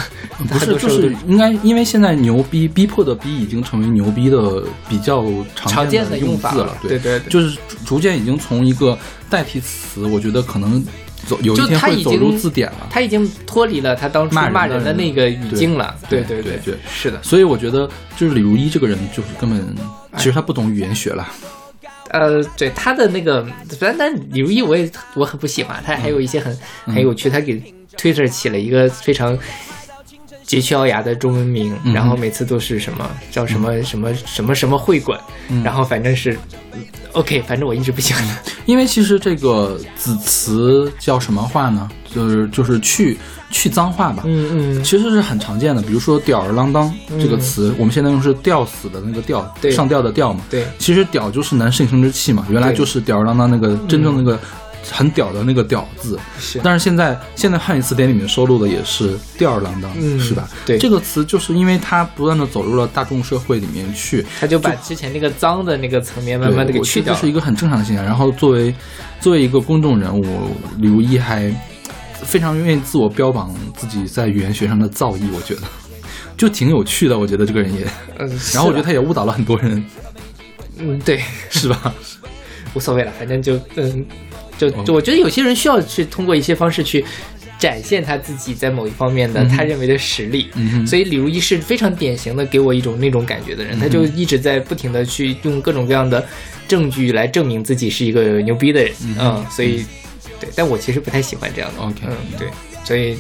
[0.49, 5.25] 不是，就是应该该因为现在牛逼逼迫的逼已经成为牛逼的比较
[5.57, 8.97] 常常见的用用法了字了，对对对就是逐逐渐已经从一个
[9.29, 10.83] 代替词，我觉得可能
[11.27, 12.87] 走有就一天会走入字典了。
[12.91, 15.95] 他已经脱离了他当初骂人的那个语境了。
[16.09, 17.23] 对对对对是的。
[17.23, 19.75] 所以我觉得，就是李如一这个人，就是根本
[20.17, 21.29] 其实他不懂语言学了。
[22.11, 23.47] 呃，对他的那个，
[23.81, 27.63] 但但李如一我也我很不喜欢，他还有一些很、很有趣，他给
[27.97, 29.39] Twitter 起了一个非常
[30.53, 31.95] 佶屈聱牙的中文名，嗯。
[31.95, 35.19] 然后每次都是什么叫什么什么什么什么会馆，
[35.65, 36.39] 然后反正是
[37.13, 38.23] OK，反正我一直不喜欢。
[38.27, 38.39] 他。
[38.67, 41.89] 因为其实这个子词叫什么话呢？
[42.15, 43.17] 就是就是去
[43.51, 44.23] 去脏话吧。
[44.27, 49.71] 嗯嗯，其实是很常见的，比如说“吊儿郎当”这个词，我们现在用是吊死的那个吊，对。
[49.71, 50.43] 上吊的吊嘛。
[50.51, 50.67] 对。
[50.79, 54.39] 其实“吊”就是男性生殖器嘛，原来就是吊儿郎当那个真正那个
[54.91, 56.19] 很屌的那个“屌”字。
[56.39, 60.49] 是但是现在现在汉语词典里面收录的也是吊儿郎当，嗯是吧？
[60.65, 67.33] 对这个词就是因为它不断的走入了大众社会里面去，他就把之前那个脏的那个层面慢慢的给去掉这是一。
[67.33, 68.05] 个很正常的现象。
[68.05, 68.75] 然后作为
[69.19, 71.51] 作为一个公众人物，李如一还
[72.23, 75.63] 非常愿意自我标榜自己在语言学上的造诣，我觉得
[76.37, 77.19] 就挺有趣的。
[77.19, 77.87] 我觉得这个人也，
[78.19, 79.83] 嗯， 然后我觉得他也误导了很多人，
[80.79, 81.95] 嗯对， 是吧？
[82.75, 84.05] 无所谓了，反正就嗯，
[84.71, 87.05] 就我觉得有些人需要去通过一些方式去
[87.59, 90.49] 展现他自己在某一方面的、他认为的实力。
[90.87, 96.27] 所以李如一是非常典型的给我一种那种感觉的人，他就一直在不停的去用各种各样的
[96.67, 98.93] 证据来证明自己是一个牛逼的人。
[99.05, 99.85] 嗯嗯，所以
[100.41, 101.83] 对，但我其实不太喜欢这样的。
[101.83, 102.49] OK 嗯，对，
[102.85, 103.17] 所以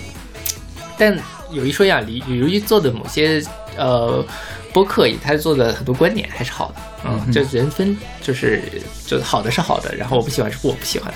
[0.99, 1.17] 但
[1.53, 3.43] 有一说一啊，李李如一做的某些
[3.77, 4.25] 呃
[4.73, 6.75] 播客，他做的很多观点还是好的。
[7.05, 8.63] 嗯，就人分就是
[9.07, 11.13] 就好的是好的，然后我不喜欢是我不喜欢。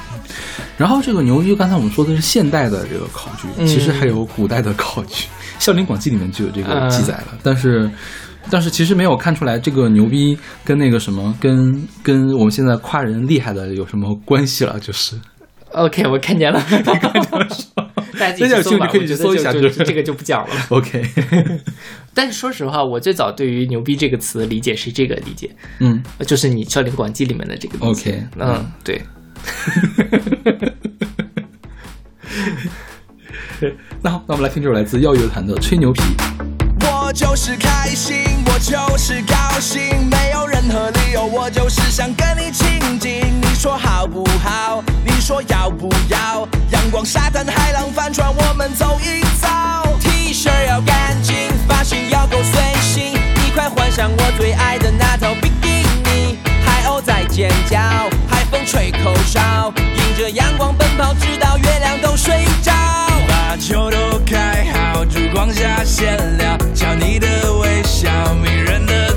[0.76, 5.26] 然后这个牛逼，刚才我们说的是现代的这个考据，嗯其实还有古代的考据，
[5.64, 7.38] 《孝陵广记》里面就有这个嗯记载了。
[7.42, 7.90] 但是，
[8.50, 15.16] 但是其实没有看出来这个牛逼跟那个什么，跟跟我们现在夸人厉害的有什么关系了，就是。
[15.72, 17.46] OK，我看见了，你看见了，
[18.18, 20.54] 大家自己去搜吧，大家有兴趣可以去搜一下就就是这个就不讲了。
[20.70, 21.02] OK，
[22.14, 25.50] 但是说实话，我最早对于“牛逼”这个词的理解是这个理解，
[25.80, 27.78] 嗯就是你《少林广记》里面的这个。
[27.80, 29.02] ，OK，嗯，对。
[34.02, 36.00] 那好，那我们来听这首来自耀乐团的《吹牛皮》。
[36.80, 43.20] 我就是开心，我就是高兴，没有任何理由，我就是想跟你亲近。
[43.40, 44.82] 你说好不好？
[45.04, 46.45] 你说要不要？
[46.86, 49.82] 阳光、沙滩、海浪、帆船，我们走一遭。
[49.98, 51.34] T 恤要干净，
[51.66, 56.38] 发型要够随性，你快换上我最爱的那套比基尼。
[56.64, 57.80] 海鸥在尖叫，
[58.30, 62.72] 海风吹口哨，迎着阳光奔跑，直到月亮都睡着。
[63.26, 69.12] 把酒都开好，烛光下闲聊，瞧你的微笑，迷人的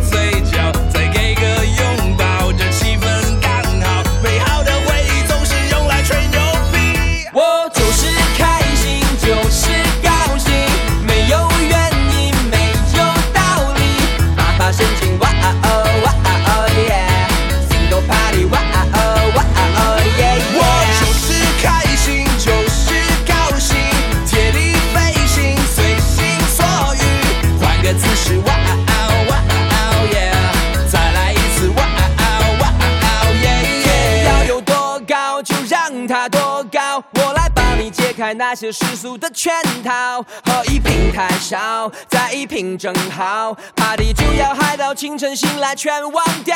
[38.40, 40.24] 那些世俗的圈套。
[40.46, 46.56] 喝一瓶太少，再一瓶正好，Party 就要嗨到清晨醒来全忘掉。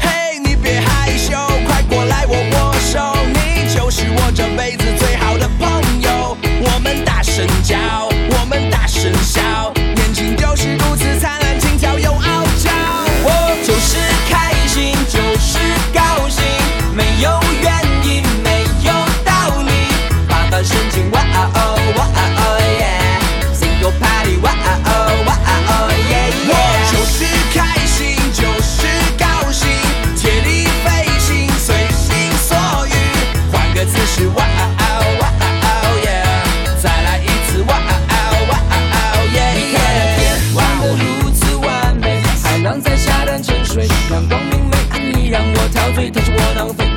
[0.00, 6.36] 嘿，你别害羞，快过来握握手，你就是我这辈子最好的朋友。
[6.62, 7.76] 我们大声叫，
[8.30, 12.70] 我们大声笑，年轻就是如此灿烂，轻佻又傲娇。
[13.24, 13.98] 我就是
[14.30, 15.58] 开心，就是
[15.92, 16.44] 高兴，
[16.94, 18.83] 没有原因，没有，
[21.10, 21.20] 发神经，哇
[21.54, 21.56] 哦
[21.96, 22.00] 哇
[22.36, 22.42] 哦
[22.78, 22.82] 耶
[23.54, 24.46] ，Single Party，哇
[24.84, 24.88] 哦
[25.26, 25.30] 哇
[25.68, 25.70] 哦
[26.10, 26.48] 耶耶。
[26.48, 26.52] 我
[26.90, 28.86] 就是开心，就是
[29.18, 29.68] 高兴，
[30.16, 30.86] 贴地飞
[31.18, 32.94] 行，随心所欲，
[33.52, 34.44] 换个姿势，哇
[34.78, 34.82] 哦
[35.20, 35.22] 哇
[35.62, 35.66] 哦
[36.04, 36.06] 耶，
[36.82, 38.12] 再来一次，哇哦
[38.50, 38.94] 哇哦
[39.32, 39.36] 耶
[39.72, 39.76] 耶。
[40.54, 46.93] 玩得如此完美，海浪在沙滩沉睡，阳光明媚安逸让我陶醉，他是，我是胆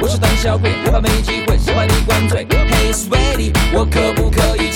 [0.47, 2.47] 小鬼，害怕没机会，喜欢你灌醉。
[2.47, 4.71] Hey sweetie，我可不可以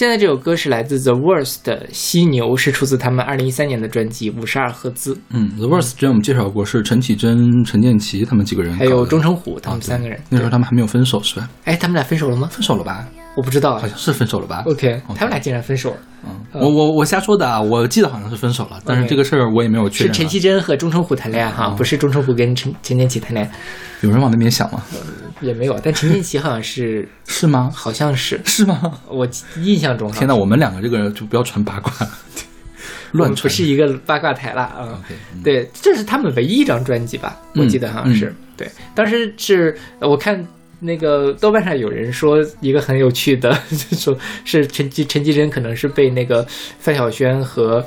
[0.00, 10.18] 现在这首歌是来自 The Worst 的《犀牛》，是出自他们二零一三年的专辑《五十二赫兹》，嗯，The Worst 之前我们介绍过，是陈绮贞、陈建奇他们几个人，还有钟成虎他们三个人。
[10.30, 11.50] 那时候他们还没有分手是吧？
[11.64, 12.48] 哎，他们俩分手了吗？
[12.50, 13.06] 分手了吧？
[13.36, 13.78] 我不知道啊。
[13.80, 20.14] 好像是分手了吧 OK，OK 他们俩竟然分手了，嗯，我我我瞎说的啊，我记得好像是分手了，但是这个事儿我也没有确认啊。
[20.14, 23.52] 是陈绮贞和钟成虎谈恋爱哈，哦不是钟成虎跟陈陈建奇谈恋爱，
[24.02, 24.82] 有人往那边想吗？
[25.40, 25.78] 也没有。
[25.82, 27.70] 但陈建奇好像是， 是吗？
[27.74, 28.80] 好像是是吗？
[29.08, 29.26] 我
[29.62, 30.18] 印象中哈。
[30.18, 31.90] 天哪，我们两个这个就不要传八卦，
[33.12, 33.42] 乱传。
[33.44, 34.88] 不是一个八卦台了啊。
[34.92, 37.38] OK，嗯对，这是他们唯一一张专辑吧？
[37.54, 38.26] 嗯我记得好像是。
[38.26, 40.46] 嗯对，当时是呃我看
[40.80, 43.56] 那个豆瓣上有人说一个很有趣的，
[43.90, 46.46] 就 说是陈绮陈绮贞可能是被那个
[46.78, 47.84] 范晓萱和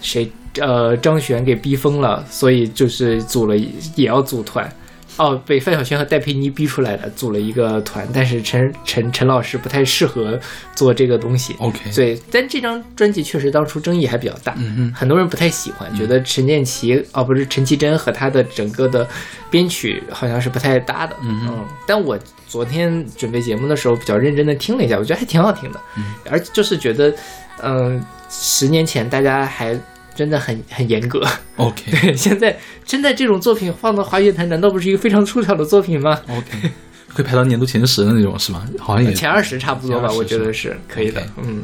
[0.00, 0.30] 谁
[0.60, 4.70] 呃张悬给逼疯了，所以就是组了也要组团。
[5.18, 10.38] 哦，被范晓萱和戴佩妮逼出来的，组了一个团，但是陈陈陈老师不太适合
[10.74, 11.56] 做这个东西。
[11.58, 14.54] OK，对，但这张专辑确实当初争议还比较大，
[14.94, 19.08] 很多人不太喜欢，觉得陈建奇哦不是陈绮贞和他的整个的
[19.48, 22.18] 编曲好像是不太搭的，嗯但我
[22.56, 27.14] 昨天准备节目的时候比较认真的听了一下，我觉得还挺好听的，嗯而就是觉得，
[27.62, 29.78] 嗯、十年前大家还
[30.14, 31.22] 真的很很严格
[31.56, 36.70] ，OK 对，现在现在这种作品放到华语乐坛，难道不是一个非常出挑的作品吗？OK，
[37.12, 38.66] 会排到年度前十的那种是吗？
[38.78, 41.22] 好像也前二十差不多吧，我觉得是可以的。
[41.42, 41.62] 嗯。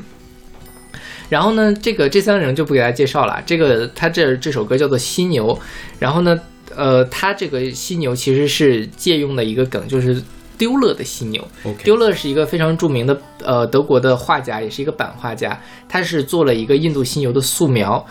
[1.31, 3.43] 然后呢，这个这三个人就不给大家介绍了。
[3.47, 5.57] 这个他这这首歌叫做《犀牛》，
[5.99, 6.39] 然后呢，
[6.77, 10.23] 呃，他这个犀牛其实是借用了一个梗，就是
[10.59, 11.47] 丢勒的犀牛。
[11.83, 18.05] 丢勒是一个非常著名的呃德国的画家，也是一个版画家，他是做了一个印度犀牛的素描。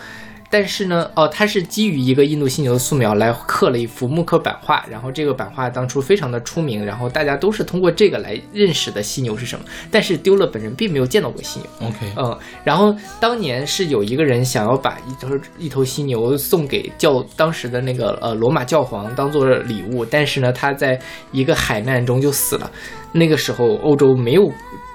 [0.52, 9.64] 但是呢，哦，他是基于一个印度犀牛的素描来刻了一幅木刻版画，然后这个版画当初非常的出名，然后大家都是通过这个来认识的犀牛是什么。
[9.90, 21.00] 但是丢了本人并没有见到过犀牛，OK 嗯，然后当年是有一个人想要把一头一头犀牛送给教当时的那个呃罗马教皇当做礼物，但是呢，他在
[21.30, 22.70] 一个海难中就死了。
[23.12, 24.52] 那个时候欧洲没有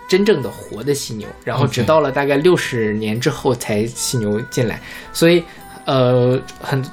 [0.07, 4.81] 真正的活的犀牛，然后直到了大概六十年之后才犀牛进来，
[5.11, 5.43] 所以
[5.85, 6.83] 呃很。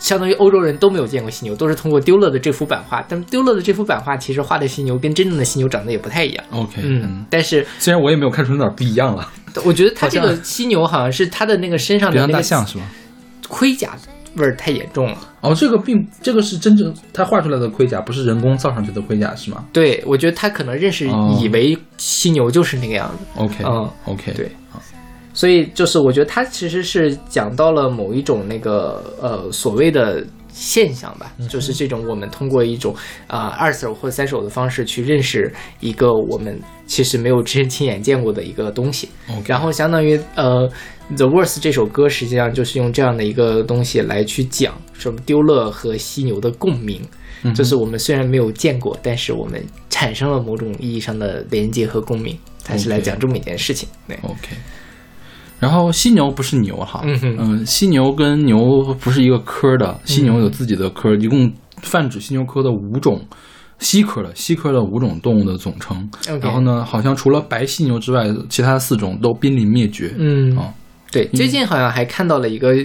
[0.00, 3.04] 相当于欧洲人都没有见过犀牛，都是通过丢勒的这幅版画。
[3.08, 6.44] 但丢勒的这幅版画其实画的犀牛跟真正的犀牛长得也不太一样。
[6.52, 9.28] OK，嗯，但是虽然我也没有看出哪儿不一样了，
[9.64, 12.88] 我觉得它这个犀牛好像是它的那个身上的那个是吗？
[13.48, 13.96] 盔甲
[14.36, 15.18] 味儿太严重了。
[15.40, 24.50] 哦，这个并这个是真正他画出来的盔甲，不是人工造上去的盔甲是吗对，我觉得他可能认识哦以为犀牛就是那个样子，？OK，嗯 OK，对
[25.32, 30.24] 所以就是我觉得他其实是讲到了某一种那个呃所谓的。
[30.50, 32.92] 现象吧，就是这种我们通过一种
[33.28, 39.08] 啊、二手或三手的方式去认识一个我们其实没有真亲眼见过的一个东西。
[39.30, 40.68] OK，然后相当于呃，
[41.16, 47.00] 《The Worst》这首歌实际上就是用这样的一个东西来去讲什么丢勒和犀牛的共鸣，
[47.44, 53.88] 嗯就是我们虽然没有见过，但是我们产生了某种意义上的连接和共鸣，它是来讲这么一件事情。
[54.06, 54.56] 对，OK。
[55.60, 58.58] 然后犀牛不是牛哈，嗯哼犀牛跟牛
[59.00, 63.24] 不是一个科的，犀牛有自己的科，一共泛指犀牛科的五种
[63.78, 66.08] 犀科的犀科的五种动物的总称。
[66.40, 70.14] 然后呢，好像除了白犀牛之外，其他四种都濒临灭绝。
[70.16, 70.72] 嗯哦
[71.10, 72.76] 对，最近好像还看到了一个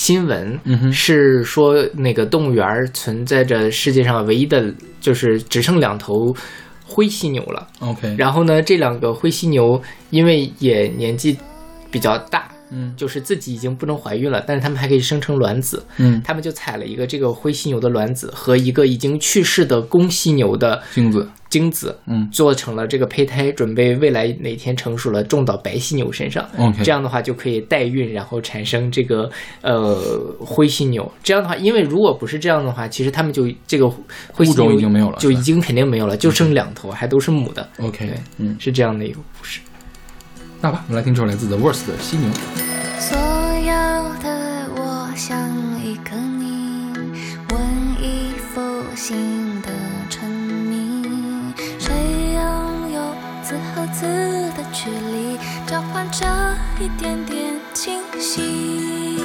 [0.00, 6.34] 新闻，嗯哼是说那个动物园儿存在着世界上唯一的，就是只剩两头
[6.86, 7.68] 灰犀牛了。
[7.80, 9.78] OK，然后呢，这两个灰犀牛
[10.08, 11.36] 因为也年纪
[11.90, 26.48] 比较大，嗯就是自己已经不能怀孕了，但是他们还可以生成卵子，嗯，他们就采了一个这个灰犀牛的卵子和一个已经去世的公犀牛的精子，精子，嗯做成了这个胚胎，准备未来哪天成熟了种到白犀牛身上。
[26.56, 29.28] OK 这样的话就可以代孕，然后产生这个
[29.62, 29.98] 呃
[30.38, 31.10] 灰犀牛。
[31.22, 33.88] 这样的话，因为如果不是这样的话，其实他们就这个
[34.32, 37.68] 灰犀牛已经没有了就已经肯定没有了，就剩两头，还都是母的。
[37.78, 39.60] OK，对嗯，是这样的一个故事。
[40.62, 42.28] 那吧，我们来听这首来自 The Worst 的犀牛。
[42.98, 43.72] 所有
[44.22, 45.34] 的我像
[45.82, 46.92] 一颗凝，
[47.48, 47.58] 文
[47.98, 48.60] 艺复
[48.94, 49.68] 兴的
[50.10, 51.94] 沉迷，谁
[52.34, 53.00] 拥有
[53.42, 54.04] 字和字
[54.54, 56.26] 的距离，交换着
[56.78, 59.18] 一点点清晰。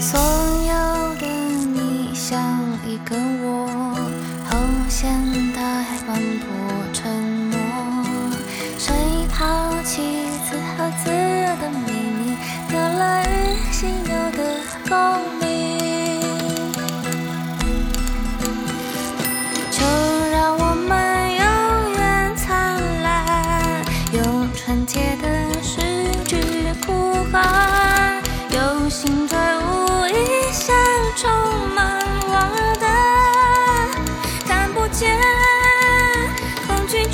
[0.00, 0.20] 所
[0.66, 3.16] 有的你像一个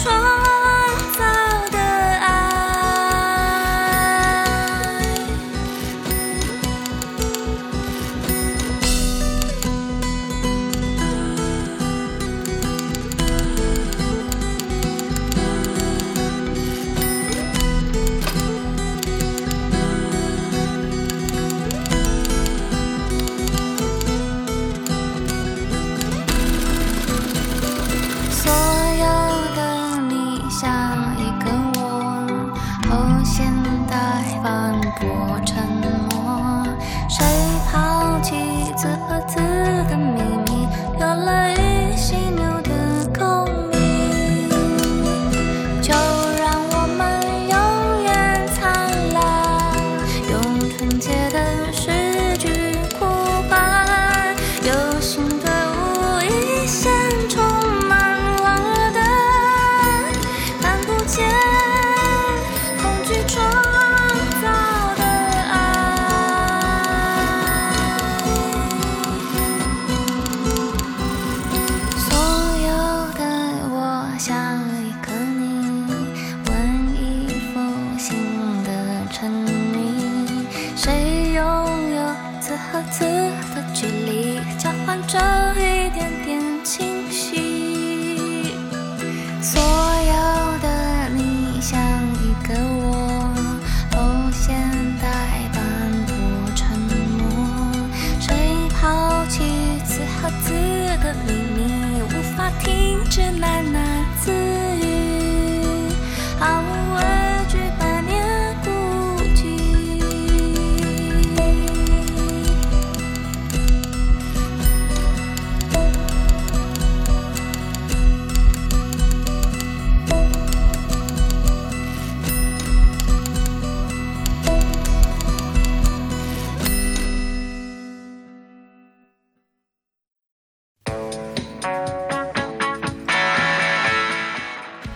[0.09, 0.38] 创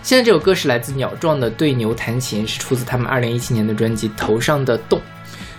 [0.03, 4.99] 现在这首歌是来自鸟壮的《对牛弹琴》，是出自他们二零一七年的专辑《头上的洞》。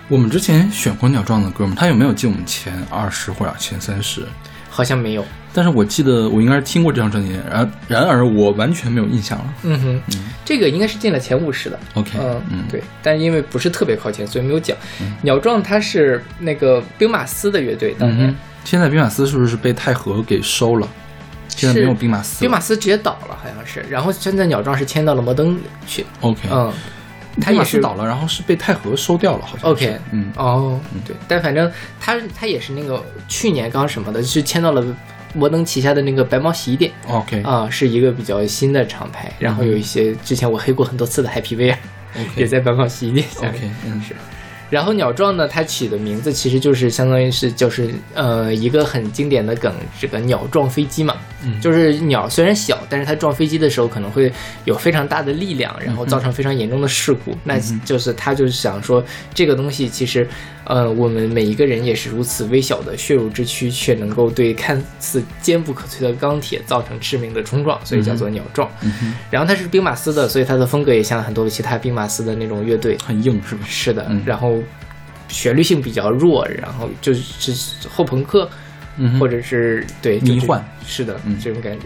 [0.07, 1.73] 我们之前选过鸟壮的歌吗？
[1.75, 4.21] 他有没有进我们前二十或者前三十？
[4.69, 5.25] 好像没有。
[5.51, 9.53] 但是我记得我应该是听过这张专辑，然然而我完全没有印象了。
[9.63, 10.15] 嗯哼，
[10.45, 11.79] 这个应该是进了前五十的。
[11.95, 14.77] OK，嗯嗯，对，但因为不是特别靠前，所以没有讲。
[15.23, 20.87] 鸟壮他是那个兵马司的乐队，当年、嗯哼，现在兵马司是不是被太和给收了？
[21.55, 22.39] 现在没有兵马司了。
[22.41, 23.85] 兵马司直接倒了，好像是。
[23.89, 26.05] 然后现在鸟壮是迁到了摩登去。
[26.21, 26.71] OK，嗯，
[27.41, 29.69] 他也是倒了，然后是被太和收掉了，好像。
[29.69, 34.83] OK，嗯，哦，对，但反正他他也是那个去年刚什么的，是迁到了
[35.33, 39.31] 摩登旗下的那个白毛洗衣店 OK 啊、是一个比较新的厂牌。
[39.37, 41.75] 然后有一些之前我黑过很多次的 Happy Wear
[42.15, 43.51] 也 OK 在白毛洗衣店下面。
[43.51, 44.15] OK，嗯，是。
[44.69, 54.31] 然后鸟撞呢，它起的名字其实就是相当于是就是呃一个很经典的梗，这个鸟撞飞机嘛，嗯就是鸟虽然小，但是它撞飞机的时候可能会
[54.65, 57.37] 有非常大的力量，然后造成非常严重的事故。
[57.43, 59.03] 那就是他就是想说
[59.33, 60.27] 这个东西其实，
[60.65, 68.69] 呃，我们每一个人也是如此微小的血肉之躯，却能够对看似坚不可摧的钢铁造成致命的冲撞，所以叫做鸟撞。
[69.29, 73.65] 然后它是兵马司的，所以它的风格也像很多其他兵马司的那种乐队，很硬是吧？
[73.67, 74.23] 是的，嗯。
[74.25, 74.59] 然后
[75.27, 78.49] 旋律性比较弱，然后就是后朋克，
[78.97, 81.37] 嗯或者是对迷幻，是的，嗯。
[81.39, 81.85] 这种感觉，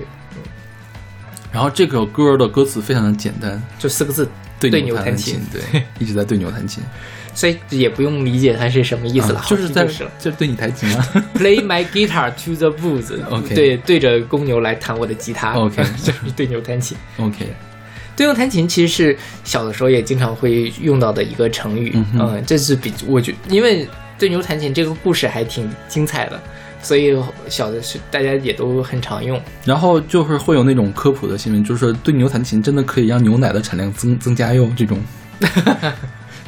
[1.51, 6.82] 然后这首歌的歌词非常的简单，就四个字，对牛弹琴，对，一直在对牛弹琴，
[7.39, 10.11] 所以也不用理解它是什么意思了，啊就是就是了。
[10.19, 11.07] 就是对你弹琴啊。
[11.33, 16.97] Play my guitar to the boots，OK 对，对着公牛来弹我的吉他 OK 就是对牛弹琴。
[17.17, 17.47] OK，
[18.17, 23.87] 对牛弹琴其实是小的时候也经常会用到的一个成语，嗯哼这是比我觉因为
[24.17, 26.37] 对牛弹琴这个故事还挺精彩的，
[26.81, 27.15] 所以
[27.47, 29.41] 小的是大家也都很常用。
[29.63, 34.99] 然后就是会有那种科普的新闻，就是说对牛弹琴真的可以让牛奶的产量增增加哟，这种。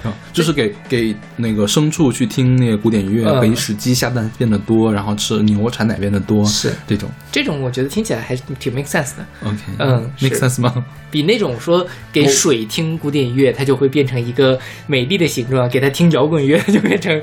[0.03, 7.09] 啊，就是给给那个牲畜去听那个古典音乐，嗯可以使鸡下蛋变得多，然后吃牛产奶变得多，是这种。
[7.31, 10.83] 这种我觉得听起来还是挺 make sense 的，OK，嗯，make sense 吗？
[11.09, 17.21] 比那种说给水听古典音乐，它就会变成一个美丽的形状；给它听摇滚乐， 就变成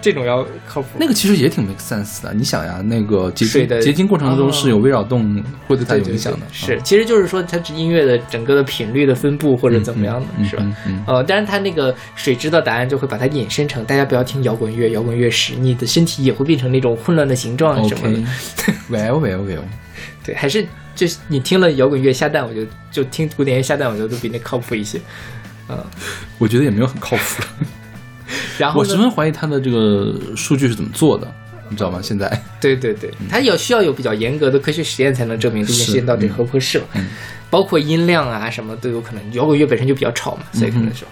[0.00, 0.88] 这种要靠谱。
[0.98, 2.32] 那个其实也挺 make sense 的。
[2.34, 10.66] 你想呀，那个结水的晶结晶过程中哦是有微扰动会对它有影响的，是啊，其实就是说它音乐的整个的频率的分布或者怎么样的，嗯是吧？
[11.06, 18.18] 呃，当然它那个水知道答案，就会把它引申成大家不要听摇滚乐，摇滚乐时你的身体也会变成那种混乱的形状什么的。
[18.18, 19.62] OK，well well well，
[20.24, 24.98] 对，还是就是你听了摇滚乐下蛋，我就就听古典乐下蛋，我觉得都比那靠谱一些。
[25.68, 25.78] 嗯
[26.38, 27.42] 我觉得也没有很靠谱。
[28.58, 31.30] 然后我十分怀疑他的这个数据是怎么做的，
[31.68, 32.00] 你知道吗？
[32.02, 36.82] 现在对对对，它有需要有比较严格的科学实验才能证明这件事情到底合不合适
[37.50, 39.32] 包括音量啊什么都有可能。
[39.34, 41.06] 摇滚乐本身就比较吵嘛，所以可能说。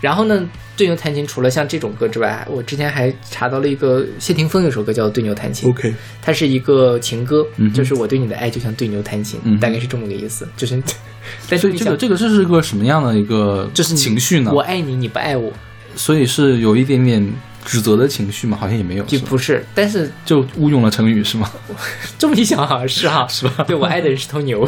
[0.00, 10.48] 然后呢，对牛弹琴除了像这种歌之外，我之前还查到了一个谢霆锋有首歌叫《对牛弹琴》OK，它是一个情歌，嗯就是我对你的爱就像对牛弹琴，嗯大概是这么个意思。
[10.56, 10.82] 就是，
[11.48, 14.50] 但是这个这个这是个什么样的一个就是情绪呢？
[14.52, 15.52] 我爱你，你不爱我，
[15.94, 17.32] 所以是有一点点
[17.64, 18.56] 指责的情绪吗？
[18.58, 19.62] 好像也没有，吧就不是？
[19.74, 21.50] 但是就误用了成语是吗？
[22.18, 23.64] 这么一想，好像是哈， 是吧？
[23.64, 24.66] 对我爱的人是头牛，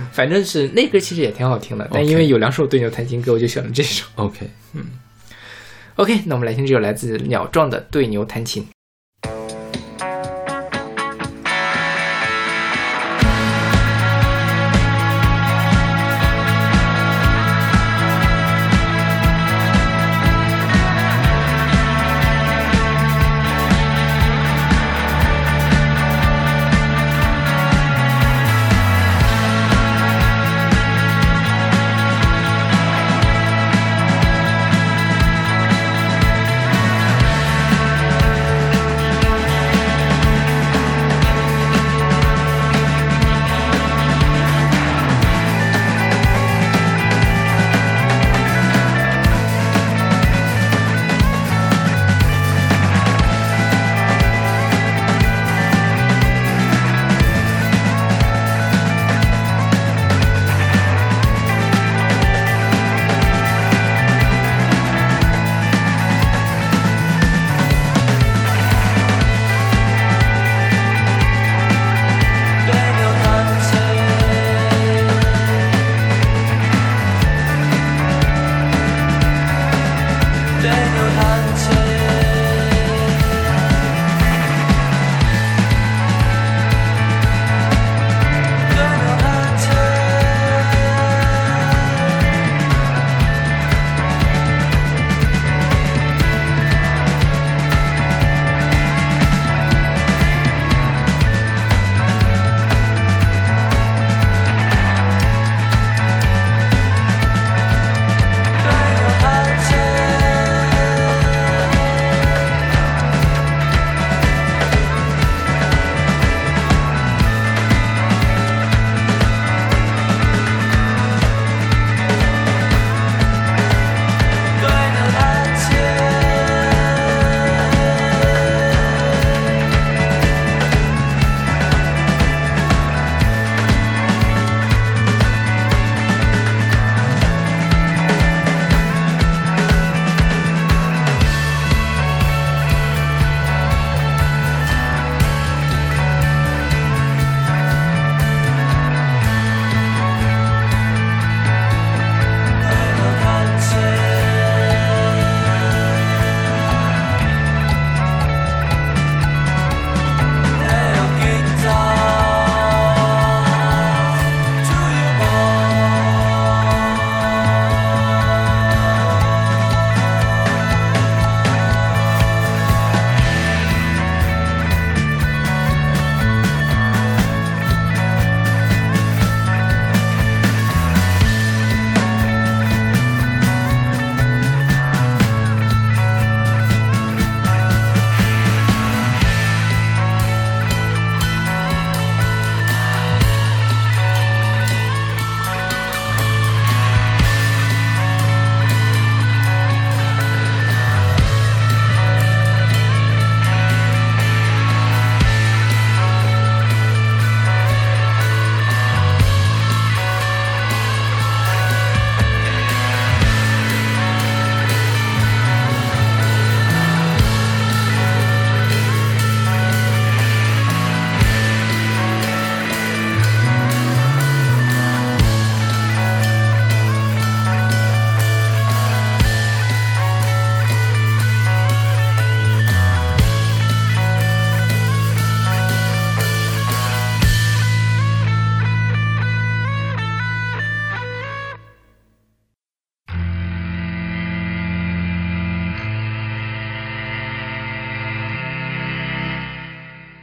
[0.12, 4.04] 反正是那歌其实也挺好听的，但因为有两首对牛弹琴歌，我就选了这首。
[4.16, 4.84] OK，嗯
[5.96, 8.62] OK，那我们来听这首来自鸟壮的《对牛弹琴》。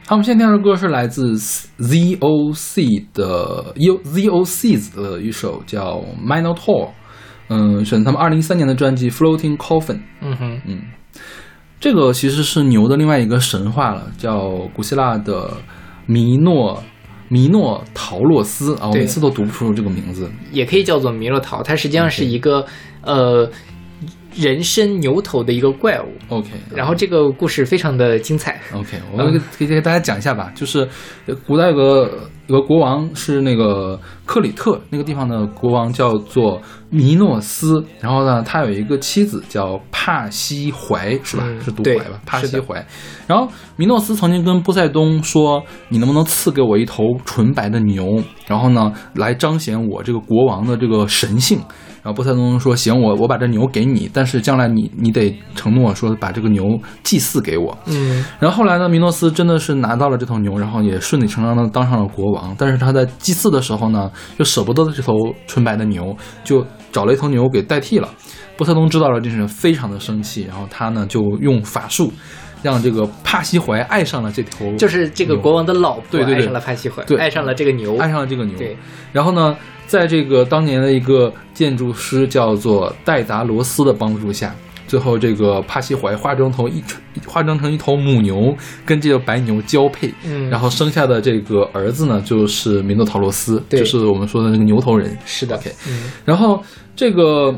[0.08, 6.54] 好，我们现在听到的歌是来自 ZOC 的 U ZOC 的一首叫《Minotaur》，
[7.48, 9.94] 嗯，选他们二零一三年的专辑《Floating Coffin》。
[10.20, 10.82] 嗯哼，嗯，
[11.80, 15.54] 这个其实是牛的另外一个神话了，叫古希腊的
[16.06, 16.80] 米诺
[17.28, 20.30] 米诺陶洛斯啊，我每次都读不出这个名字。
[20.52, 22.64] 也可以叫做弥诺陶，它实际上是一个
[23.02, 23.50] 呃
[24.36, 26.08] 人身牛头的一个怪物。
[26.28, 28.60] OK，然后这个故事非常的精彩。
[28.72, 30.88] OK，我给给给大家讲一下吧，就是
[31.26, 36.60] 呃古代有个有个国王是那个克里特那个地方的国王叫做
[36.90, 41.42] 弥诺斯，然后呢，他有一个妻子叫帕西怀，是吧？
[41.46, 42.20] 嗯是读怀吧？
[42.26, 42.84] 帕西怀。
[43.26, 48.22] 然后弥诺斯曾经跟波塞冬说：“你能不能赐给我一头纯白的牛？
[48.46, 51.60] 然后呢，来彰显我这个国王的这个神性。”
[52.06, 62.54] 然后波塞冬说：“行，我我把这牛给你，但是将来你你得承诺说把这个牛祭祀给我。”嗯然后后来呢，米诺斯真的是拿到了这头牛，然后也顺理成章的当上了国王。
[62.56, 65.14] 但是他在祭祀的时候呢，又舍不得这头
[65.48, 68.08] 纯白的牛，就找了一头牛给代替了。
[68.56, 72.12] 波塞冬知道了这事，非常的生气，然后他呢就用法术，
[72.62, 76.36] 让这个帕西怀爱上了这头，就是这个国王的老婆对对对。
[76.36, 77.16] 爱上了帕西怀，对。
[77.18, 77.96] 爱上了这个牛。
[77.98, 78.56] 爱上了这个牛。
[78.58, 78.76] 对，
[79.12, 84.54] 然后呢，在这个当年的一个建筑师叫做戴达罗斯的帮助下，
[84.88, 86.82] 最后这个帕西怀化妆头一
[87.26, 90.50] 化妆成一头母牛，跟这个白牛交配，嗯。
[90.50, 93.80] 然后生下的这个儿子呢，就是米诺陶罗斯，对。
[93.80, 95.16] 就是我们说的那个牛头人。
[95.24, 95.56] 是的。
[95.56, 96.10] OK，嗯。
[96.24, 96.62] 然后
[96.94, 97.54] 这个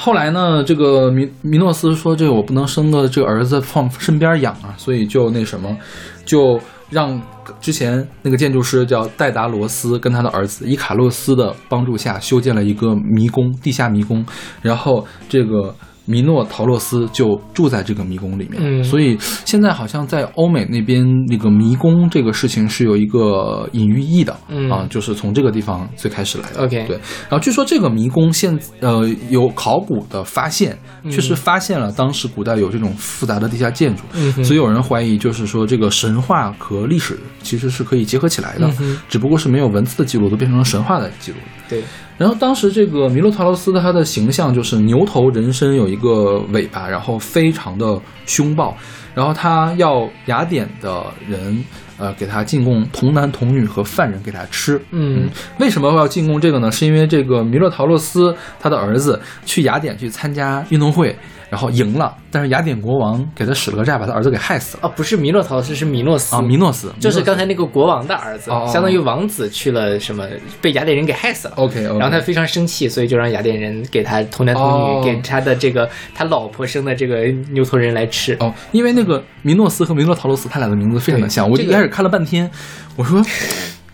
[0.00, 5.76] 后来呢，这个米米诺斯说，这个我不能生个这个儿子放身边养啊，所以就那什么，
[6.24, 7.20] 就让
[7.60, 14.24] 之前那个建筑师叫戴达罗斯跟他的儿子伊卡洛斯的帮助下修建了一个迷宫，地下迷宫，
[14.62, 15.74] 然后这个。
[16.08, 18.82] 米诺陶洛斯就住在这个迷宫里面，嗯。
[18.82, 24.70] 所以现在好像在欧美那边，那个迷宫这个事情是有一个隐喻意的，嗯。
[24.70, 26.64] 啊，就是从这个地方最开始来的。
[26.64, 26.96] OK 对，
[27.28, 31.10] 然后据说这个迷宫现呃有考古的发现，嗯。
[31.10, 41.38] 确实发现了当时古代有这种复杂的地下建筑，嗯所以有人怀疑就是说这个神话和历史其实是可以结合起来的，嗯只不过是没有文字的记录，都变成了神话的记录。
[41.68, 41.82] 对，
[42.16, 48.76] 然后当时这个弥洛陶罗斯的他的形象就是牛头人身有一个尾巴，然后非常的凶暴，
[49.14, 51.64] 然后他要雅典的人
[51.98, 54.80] 呃给他进贡童男童女和犯人给他吃。
[54.90, 56.72] 嗯为什么要进贡这个呢？
[56.72, 61.14] 是因为这个弥勒陶洛斯他的儿子去雅典去参加运动会，
[61.48, 64.86] 然后赢了，但是雅典国王给他使了个诈，把他儿子给害死了。
[64.86, 70.26] 哦，不是弥诺陶斯，是米诺斯啊，米诺斯就是刚才才那个国王的儿子相当于王子去了什么，
[70.60, 71.54] 被雅典人给害死了。
[71.56, 78.36] OK，, 然后他非常生气，所以就让雅典人给他童男童女，哦给他的这个他老婆生的这个牛头人来吃。
[78.40, 82.50] 哦，因为那个米诺斯和米诺陶罗斯他俩的名字非常的像，我一开始看了半天，
[82.96, 83.22] 我说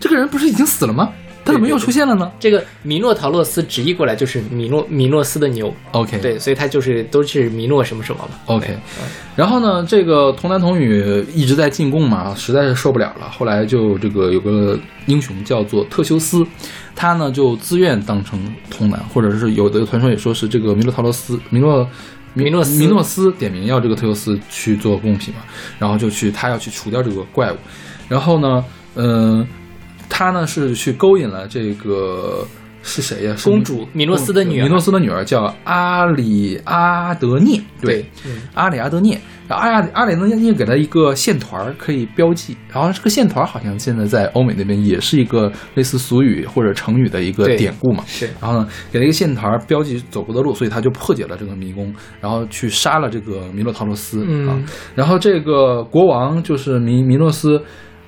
[0.00, 1.10] 这个人不是已经死了吗？
[1.44, 8.38] 他怎么又出现了呢这个米诺陶洛斯直译过来就是米诺米诺斯的牛，？OK，对，所以他就是都是米诺什么什么嘛。
[8.46, 8.76] OK，对
[9.36, 13.28] 然后呢，这个童男童女一直在进贡嘛，实在是受不了了。
[13.30, 16.46] 后来就这个有个英雄叫做特修斯，
[16.96, 18.40] 他呢就自愿当成
[18.70, 21.86] 童男，或者是有的传说也说是这个米诺陶洛斯、米诺。
[22.36, 25.42] 米诺斯米诺斯点名要这个特修斯去做贡品嘛，
[25.78, 27.56] 然后就去他要去除掉这个怪物，
[28.08, 28.64] 然后呢，
[28.96, 29.46] 嗯、
[30.08, 32.46] 他呢是去勾引了这个
[32.82, 33.34] 是谁呀？
[33.36, 34.64] 是公主米诺斯的女儿。
[34.64, 48.04] 米诺斯的女儿叫阿里阿德涅，对，嗯阿里阿德涅，然后阿里阿里阿德涅给他一个线团儿可以标记，然后这个线团儿好像现在在欧美那边也是一个类似俗语或者成语的一个典故嘛。
[48.06, 48.28] 是。
[48.38, 51.90] 然后呢，给了一个线团儿标记走过的路，所以他就破解了这个迷宫，
[52.20, 54.46] 然后去杀了这个弥洛陶罗斯、嗯。
[54.46, 54.62] 啊。
[54.94, 57.62] 然后这个国王就是弥弥诺斯，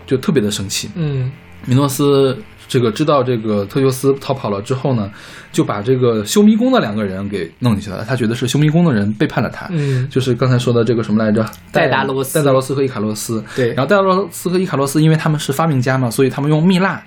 [0.06, 1.32] 就特别的生气，嗯
[1.64, 2.36] 米诺斯
[2.68, 5.10] 这个知道这个特修斯逃跑了之后呢，
[5.52, 8.04] 就把这个修迷宫的两个人给弄进去了。
[8.04, 11.48] 他觉得是修迷宫的人背叛了他，嗯就是刚才说的这个什么来着？
[11.70, 13.42] 戴达罗斯戴达罗斯和伊卡洛斯。
[13.54, 17.00] 对然后戴达罗斯和伊卡洛斯，因为他们是发明家嘛，所以他们用蜜蜡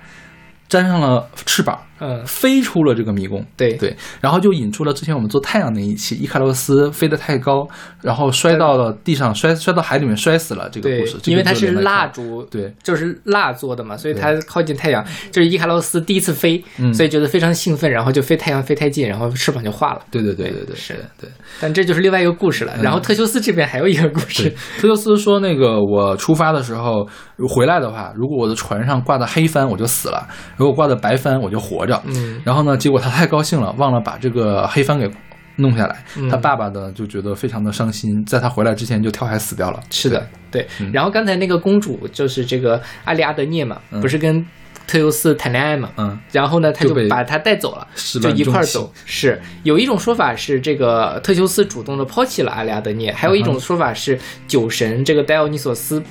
[0.68, 3.44] 粘上了翅膀，嗯，飞出了这个迷宫。
[3.56, 7.68] 对对，然后就引出了之前我们做太阳那一期，伊卡洛斯飞得太高，
[8.02, 10.68] 然后摔到了地上，摔摔到海里面摔死了。
[10.70, 15.04] 这个故事，，这个因为它是蜡烛，对，就是蜡做的嘛，所以它靠近太阳。
[15.30, 20.00] 就是伊卡洛斯第一次飞，嗯所以觉得非常兴奋，然后就飞太阳飞太近，然后翅膀就化了。
[20.10, 21.28] 对对对对对，是的对。
[21.60, 22.74] 但这就是另外一个故事了。
[22.82, 27.06] 然后特修斯这边还有一个故事，，特修斯说：“那个我出发的时候
[27.48, 30.26] 回来的话，如果我的船上挂的黑帆，我就死了；
[30.56, 31.89] 如果挂的白帆，我就活着。
[32.06, 35.10] 嗯然后呢，结果他太高兴了，忘了把这个黑帆给
[35.56, 36.04] 弄下来。
[36.16, 39.80] 嗯他爸爸呢就觉得非常的伤心，在他回来之前就跳海死掉了。
[39.90, 40.66] 是的，对。
[40.92, 44.44] 然后刚才那个公主就是这个阿里阿德涅嘛，不是跟
[44.86, 45.90] 特修斯谈恋爱嘛？
[45.98, 48.92] 嗯，然后呢，他就把他带走了，始就一块儿走。
[49.04, 54.18] 是有一种说法是这个特修斯主动的抛弃了阿里阿德涅，还有一种说法是
[54.48, 56.02] 酒神这个戴奥尼索斯。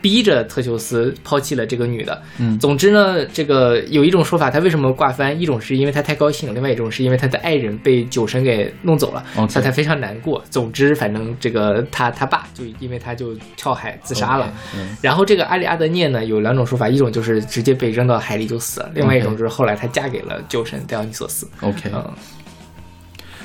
[0.00, 2.22] 逼着特修斯抛弃了这个女的。
[2.38, 5.38] 嗯总之呢，这个有一种说法，他为什么挂帆？
[5.40, 10.42] 一种是因为他太高兴，另外一种是因为他的爱人被酒神给弄走了以他非常难过。
[10.50, 14.52] 总之，反正这个他他爸就因为他就跳海自杀了。
[14.76, 21.48] 嗯然后这个阿里阿德涅呢，有两种说法，一种就是直接被扔到海里就死了，另外一种就是后来他嫁给了酒神戴奥尼索斯。
[21.60, 22.04] OK，嗯，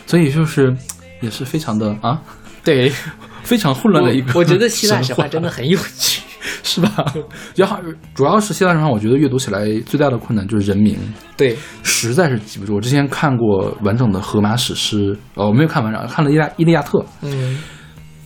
[0.05, 0.75] 所以就是
[1.21, 2.21] 也是非常的啊，
[2.63, 2.91] 对，
[3.43, 6.21] 非常混乱的一个我我觉得希腊神神话真的很有趣。
[6.63, 7.05] 是吧？
[7.55, 7.77] 然后
[8.15, 10.97] 主要是希腊神话，我觉得阅读起来最大的困难就是人名，
[11.37, 12.75] 对，实在是记不住。
[12.75, 17.59] 我之前看过完整的荷马史诗，哦，我没有看完整，看了《伊利亚伊利亚特》，嗯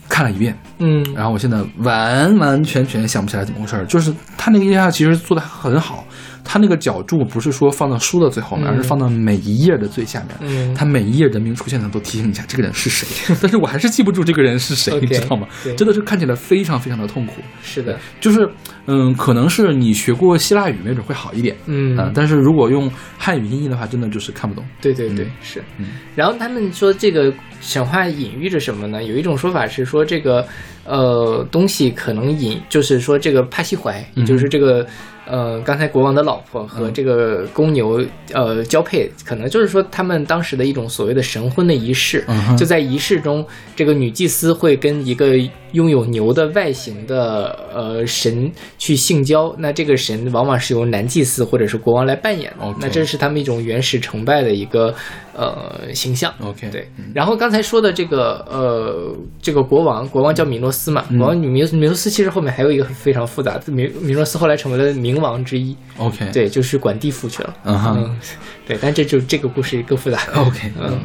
[0.08, 3.84] 看了一遍，嗯然后我现在完完全全想不起来怎么回事儿。
[3.86, 6.04] 就是他那个伊利亚其实做的很好，
[6.46, 10.36] 他那个脚注不是说放到书的最后面，嗯而是放到每一页的最下面。
[10.40, 13.06] 嗯，他每一页人名出现的都提醒一下这个人是谁，
[13.42, 15.74] 但是我还是记不住这个人是谁你知道吗对？
[15.74, 17.34] 真的是看起来非常非常的痛苦。
[17.62, 18.48] 是的，就是
[18.86, 21.56] 嗯，可能是你学过希腊语，没准会好一点。
[21.66, 24.64] 嗯啊，但是如果用汉语音译的话，真的就是看不懂。
[24.80, 25.86] 对对对，嗯是嗯。
[26.14, 29.02] 然后他们说这个神话隐喻着什么呢？
[29.02, 30.46] 有一种说法是说这个
[30.84, 34.86] 呃东西可能隐，就是说这个帕西怀，就是这个。
[35.26, 38.00] 呃，刚才国王的老婆和这个公牛
[38.32, 42.24] 呃交配，可能就是说他们当时的一种所谓的神婚的仪式。
[42.28, 45.36] 嗯就在仪式中，这个女祭司会跟一个
[45.72, 52.74] 拥有牛的外形的呃神去性交，那这个神往往是由男祭司或者是国王来扮演的。
[52.80, 54.94] 那这是他们一种原始崇拜的一个
[55.34, 56.32] 呃形象。
[56.40, 61.18] OK，对，然后刚才说的这个呃，这个国王，国王叫米诺斯嘛，嗯。
[61.18, 67.54] 国王米米米诺斯其实后面还有一个非常复杂的，米米诺斯后来成为了冥王之一，OK，，对，就是管地府去了。
[67.64, 68.18] 嗯哈嗯，
[68.66, 70.18] 对，但这就这个故事更复杂。
[70.34, 71.00] OK，嗯嗯。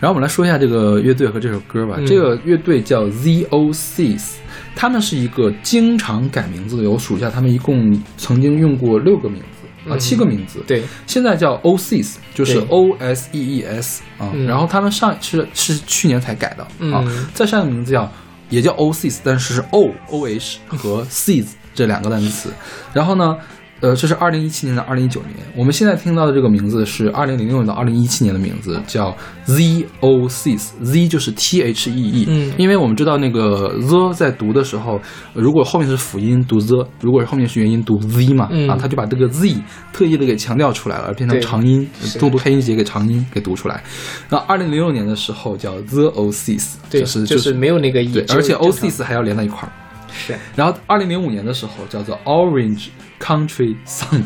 [0.00, 1.96] 然后我们来说一下这个乐队和这首歌吧。
[1.98, 4.36] 嗯这个乐队叫 Z.O.Cs，
[4.76, 10.62] 他们是一个经常改名字的，我数一下，他们一共曾经用过六个名字啊，嗯七个名字。
[10.68, 14.30] 对，现在叫 O.Cs，就是对 O S E E S 啊。
[14.32, 18.10] 嗯然后他们上是是去年才改的啊嗯，再上一个名字叫
[18.50, 21.48] 也叫 O.Cs，但是是 O O H 和 Cs
[21.78, 22.50] 这两个单词。
[22.92, 23.36] 然后呢，
[23.80, 25.34] 呃，这是二零一七年到二零一九年。
[25.54, 30.72] 我们现在听到的这个名字是二零零六年到二零一七年的名字，叫 Z O Cs。
[30.82, 35.00] Z 就是 T H E E，嗯因为我们知道那个 the 在读的时候，
[35.34, 39.54] 呃如果后面是辅音读 the，如果是后面是元音读 z 嘛，嗯啊，他就把这个 z
[39.92, 43.80] 特意的给强调出来了，变成长音，重读开音节给长音给读出来。
[44.28, 49.70] 那二零零六年的时候叫 the O Cs，对，就是就是没有那个 e，对，而且 O 常 Cs 还要连在一块儿。
[50.12, 50.38] 是。
[50.54, 52.88] 然后二零零五年的时候叫做 Orange
[53.20, 54.24] Country Sound，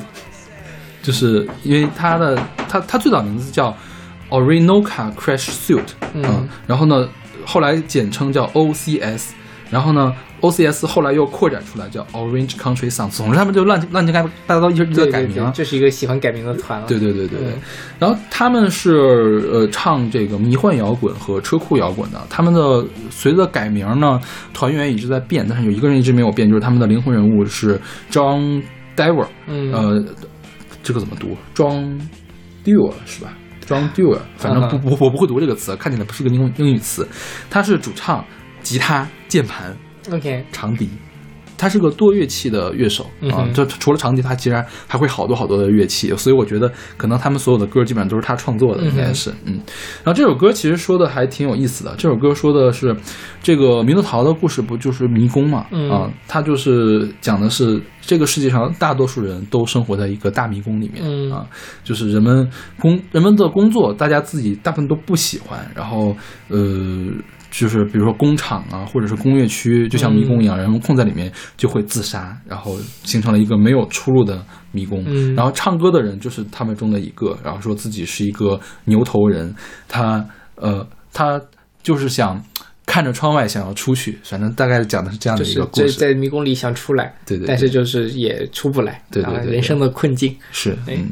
[1.02, 3.76] 就是因为它的它它最早名字叫
[4.30, 6.48] Orinoca Crash Suit，嗯。
[6.66, 7.08] 然后呢
[7.44, 9.30] 后来简称叫 OCS，
[9.70, 15.50] 然后呢 OCS 后来又扩展出来叫 Orange Country Sound，总之他们就乱乱七八大家都一直在改名。
[15.54, 16.86] 这是一个喜欢改名的团了。
[16.86, 17.62] 对对对对对嗯，
[17.98, 24.20] 然后他们是呃唱这个迷幻摇滚和车库摇滚的，他们的随着改名呢，
[24.52, 27.80] 团员一直在变，但是有一个人一直没有变，就是他们的灵魂人物是
[28.10, 28.62] John
[28.96, 30.04] Dewar，嗯，呃，
[30.82, 32.00] 这个怎么读？John
[32.64, 33.32] Dewar 是吧
[33.64, 34.80] ？John Dewar，反正不嗯。
[34.80, 37.06] 不我不会读这个词，看起来不是个英英语词，
[37.48, 38.24] 他是主唱、
[38.62, 39.76] 吉他、键盘、
[40.10, 40.88] OK，长笛，
[41.56, 43.30] 他是个多乐器的乐手嗯。
[43.30, 49.60] 啊就除了长笛，他其实还会好多好多的乐器，所以我觉得可能他们所有的歌基本上都是他创作的，应该是嗯。
[50.02, 52.96] 然后这首歌其实说的还挺有意思的，这首歌说的是
[53.42, 55.66] 这个弥勒桃的故事，不就是迷宫嘛？
[55.70, 61.46] 嗯啊，它就是讲的是这个世界上大多数人都生活在一个大迷宫里面、嗯啊，
[61.84, 62.50] 就是人们
[62.80, 66.16] 工人们的工作，大家自己大部分都不喜欢，然后
[66.48, 66.58] 呃。
[67.52, 75.04] 就是比如说工厂啊，或者是工业区，就像迷宫一样，人们困在里面就会自杀，然后形成了一个没有出路的迷宫。
[75.06, 79.54] 嗯然后唱歌的人就是他们中的一个，然后说自己是一个牛头人，
[79.86, 80.26] 他
[80.56, 81.40] 呃他
[81.82, 82.42] 就是想
[82.86, 85.92] 看着窗外想要出去，反正大概讲的是这样的一个故事。
[85.92, 90.34] 在在迷宫里想出来，对对对但是就是也出不来，对对对对啊人生的困境。
[90.50, 91.10] 是，嗯，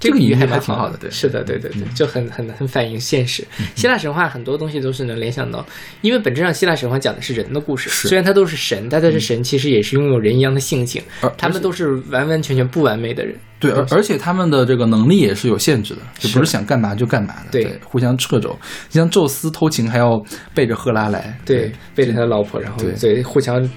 [0.00, 3.44] 这个比喻还蛮挺好的对是的，对对对，嗯就很很很反映现实。
[3.74, 5.64] 希腊神话很多东西都是能联想到，
[6.02, 13.34] 因为本质上希腊神话讲的是人的故事，虽然它都是神，但它是神其实也是拥有人一样的性情，而他们都是完完全全不完美的人。
[13.60, 18.56] 对，而而且他们的这个能力也是有限制的，就不是想干嘛就干嘛的，对对，互相掣肘。
[18.88, 20.22] 像宙斯偷情还要
[20.54, 23.68] 背着赫拉来，对，背着他的老婆，然后对对互相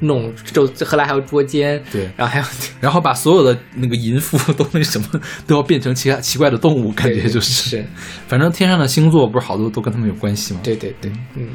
[0.00, 2.44] 弄，就后来还有捉奸，对然后还有
[2.80, 5.06] 然后把所有的那个淫妇 都那什么
[5.46, 7.84] 都要变成其他奇怪的动物，感觉就是，是，
[8.26, 10.60] 反正天上的星座不是好多都跟他们有关系吗？
[10.62, 11.48] 对对对，嗯。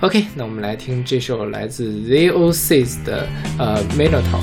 [0.00, 3.26] OK，那我们来听这首来自 The O Six 的
[3.58, 4.38] 呃 Minotaur。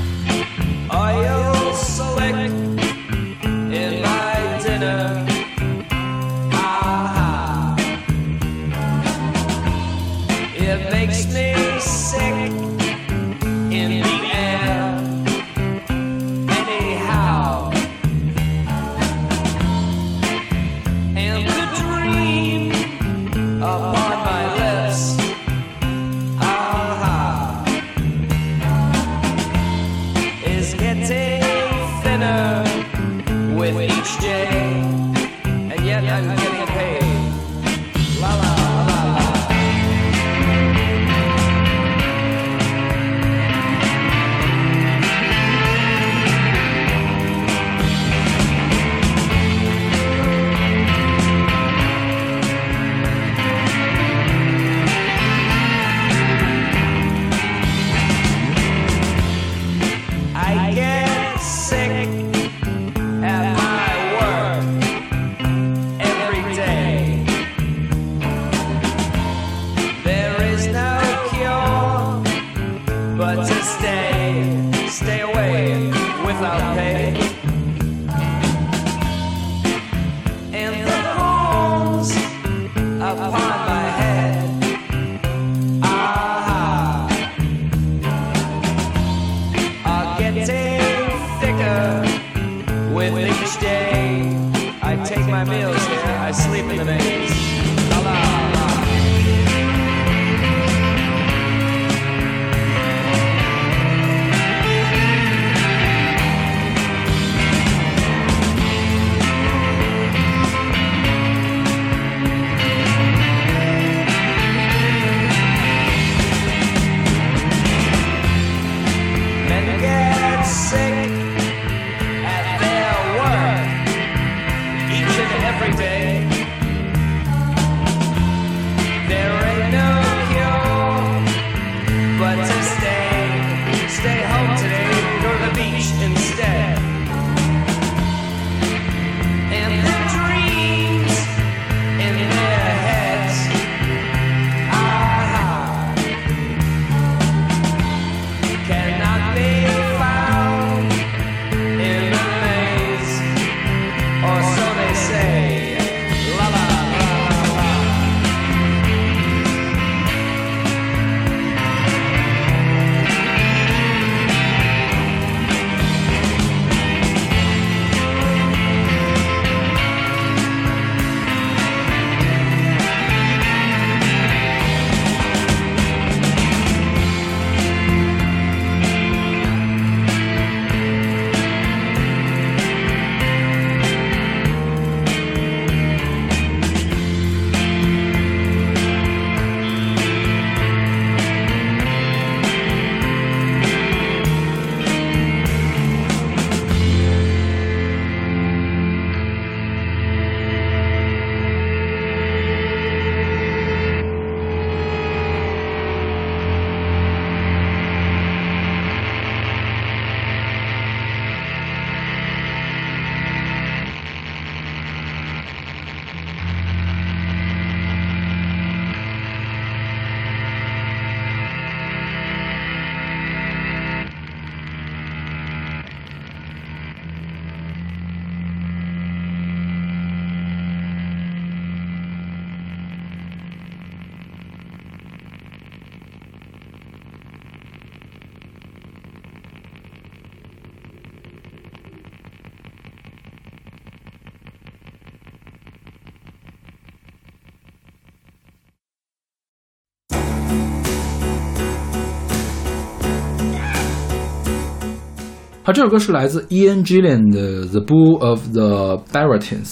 [255.66, 259.64] 好，这首歌是来自 Ian Gillan 的《The Bull of the Baratins》，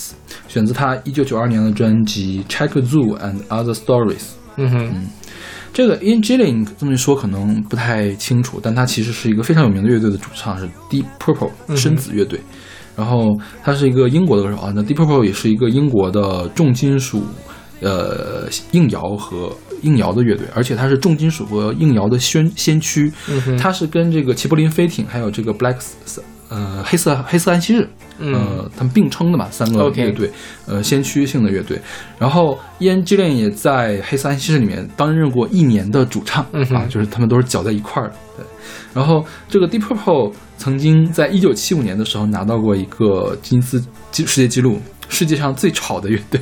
[0.47, 4.17] 选自他一九九二年的专辑《Check Zoo and Other Stories》。
[4.55, 4.91] 嗯哼，
[5.71, 12.39] 这个 Ian Gillan 这么一说可能不太清楚，但他其实是一个非常有名的乐队的主唱，是 Deep Purple 深紫乐队。
[12.95, 17.21] 然后他是一个英国的歌手啊，那 Deep Purple 也是一个英国的重金属、
[17.81, 23.11] 呃硬摇和硬摇的乐队，而且它是重金属和硬摇的先先驱。
[23.59, 25.77] 它是跟这个齐柏林飞艇还有这个 Black
[26.49, 27.87] 呃黑色黑色安息日。
[28.19, 30.31] 呃，他们并称的嘛，三个乐队
[30.67, 31.81] 呃，先驱性的乐队。
[32.19, 38.15] 然后伊恩·基 lenn 也在黑色安息日里面担任过一年的主唱、嗯啊，就是他们都是搅在一块儿的。
[38.37, 38.45] 对，
[38.93, 44.79] 然后这个 Deep Purple 曾经在一九七五年的时候拿到过一个吉尼斯世界纪录，
[45.09, 46.39] 世界上最吵的乐队。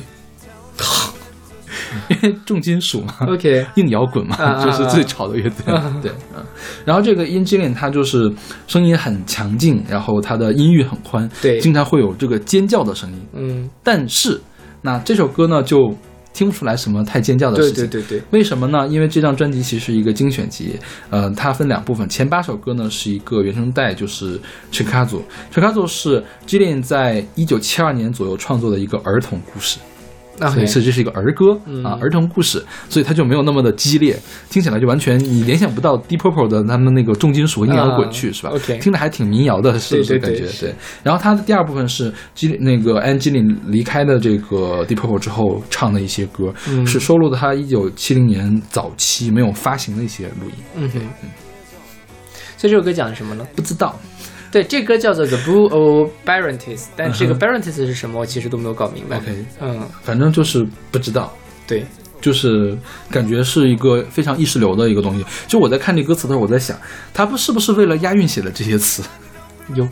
[2.08, 5.74] 因 为重金属嘛 OK 硬摇滚嘛，就是最吵的乐队。
[5.74, 6.42] 啊对，嗯。
[6.84, 8.32] 然后这个 In Gillian 他就是
[8.66, 13.18] 声音很强劲，然后他的音域很宽，对经常会有这个尖叫的声音。
[13.34, 14.40] 嗯，但是，
[14.82, 15.94] 那这首歌呢就
[16.32, 17.88] 听不出来什么太尖叫的对事情。
[17.88, 18.86] 对对对，为什么呢？
[18.88, 20.78] 因为这张专辑其实是一个精选集，
[21.10, 24.38] 呃，它分两部分，前八首歌呢是一个原声带，就是
[24.72, 25.20] 《Chicago》。
[25.54, 29.78] Chicago 是 Jillian 在一九七二年左右创作的一个儿童故事。
[30.48, 34.18] 所 OK 以是这是一个儿歌、嗯啊，儿童故事，所以它就没有那么的激烈，
[34.50, 40.60] 听起来就完全你联想不到 Deep Purple 的他们那个重金属硬摇滚去、啊是吧 OK 听着还挺民谣的，是不是对对感觉？
[40.60, 50.54] 对然后它的第二部分是基那个 Gillian 离开的这个 Deep Purple 之后唱的一些歌，嗯是收录的他一九七零年早期没有发行的一些录音。
[50.76, 51.00] 嗯哼。
[52.56, 53.44] 所以这首歌讲的什么呢？
[53.56, 53.98] 不知道
[54.52, 59.16] 对，这歌叫做 The Blue of Barentis，但这个 Barentis 是什么，我其实都没有搞明白。
[59.16, 61.34] OK 嗯，反正就是不知道。
[61.66, 61.86] 对，
[62.20, 62.76] 就是
[63.10, 65.24] 感觉是一个非常意识流的一个东西。
[65.48, 66.76] 就我在看这歌词的时候，我在想，
[67.14, 69.02] 他不是不是为了押韵写的这些词？
[69.74, 69.88] 有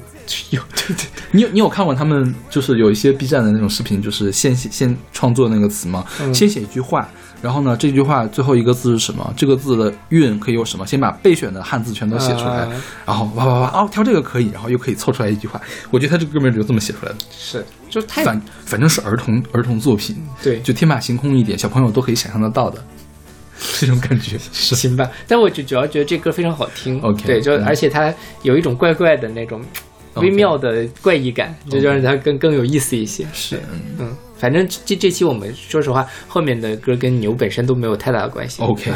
[0.50, 6.04] 有，对对，你有你有看过他们就是有一些 B 站的那种视频，就是现写现创作那个词吗？
[6.20, 7.08] 嗯先写一句话，
[7.42, 9.32] 然后呢这句话最后一个字是什么？
[9.36, 10.86] 这个字的韵可以有什么？
[10.86, 12.72] 先把备选的汉字全都写出来，啊
[13.06, 15.60] 然后哇哇哇哦挑这个可以，然后又可以凑出来一句话。
[15.90, 22.82] 我觉得他这个歌名就这么写出来的，是，就太反反正是儿童儿童作品，对，就天马行空一点，小朋友都可以想象得到的
[23.78, 24.38] 这种感觉。
[24.52, 25.10] 是 行吧。
[25.26, 28.12] 但我就主要觉得这歌非常好听 OK，对，就嗯而且它
[28.42, 29.62] 有一种怪怪的那种
[30.14, 33.26] 微妙的怪异感，这就让它更更有意思一些。
[33.32, 38.62] 是，嗯嗯，反正这这期我们说实话，后面的歌跟牛本身都没有太大的关系。
[38.62, 38.90] OK，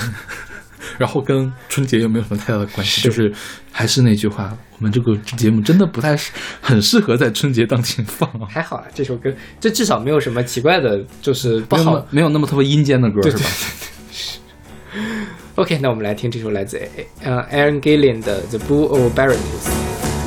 [0.99, 3.33] 然后跟春节又没有什么太大的关系，是就是
[3.71, 9.31] 还是那句话，我们这个节目真的不太适很适合在春节当天放啊，还好啊，这首歌
[9.61, 12.07] 这至少没有什么奇怪的，就是不好没有那么。
[12.11, 13.45] 没有那么特别阴间的歌对是吧
[15.57, 16.81] ？OK，那我们来听这首来自
[17.23, 19.37] 呃 Aaron Gillian 的《The Blue of Barentis》。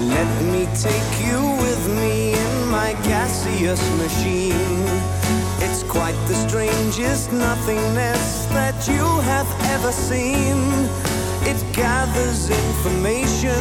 [0.10, 4.27] Let me take you with me in my gaseous machine.
[5.98, 10.60] Quite the strangest nothingness that you have ever seen.
[11.42, 13.58] It gathers information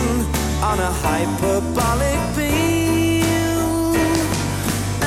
[0.63, 3.25] on a hyperbolic beam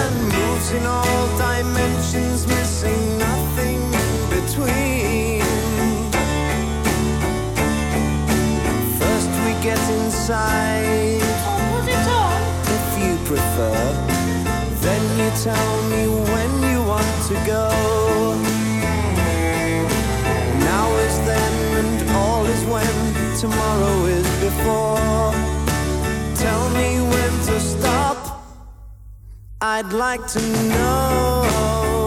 [0.01, 5.43] and moves in all dimensions, missing nothing in between.
[8.97, 12.39] First we get inside oh, Hold it on.
[12.77, 13.79] if you prefer.
[14.81, 16.28] Then you tell me
[17.29, 18.35] when you to go.
[20.59, 23.39] Now is then and all is when.
[23.39, 25.33] Tomorrow is before.
[26.35, 28.43] Tell me when to stop.
[29.61, 31.98] I'd like to know.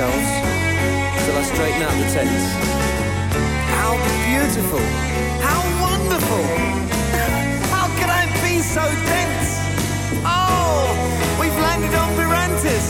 [0.00, 0.32] shelves
[1.24, 2.46] till I straighten out the tents.
[3.76, 3.92] How
[4.28, 4.84] beautiful!
[5.48, 6.44] How wonderful!
[7.74, 9.50] How could I be so dense?
[10.24, 10.88] Oh,
[11.40, 12.88] we've landed on Mirantis.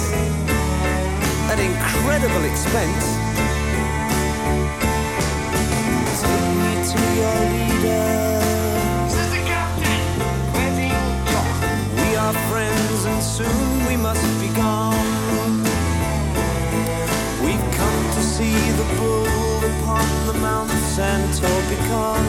[1.53, 3.05] An incredible expense.
[6.23, 8.07] Take me to your leader.
[9.07, 10.03] This is the captain.
[12.03, 14.40] We are friends, and soon we must.
[20.97, 22.27] Told become.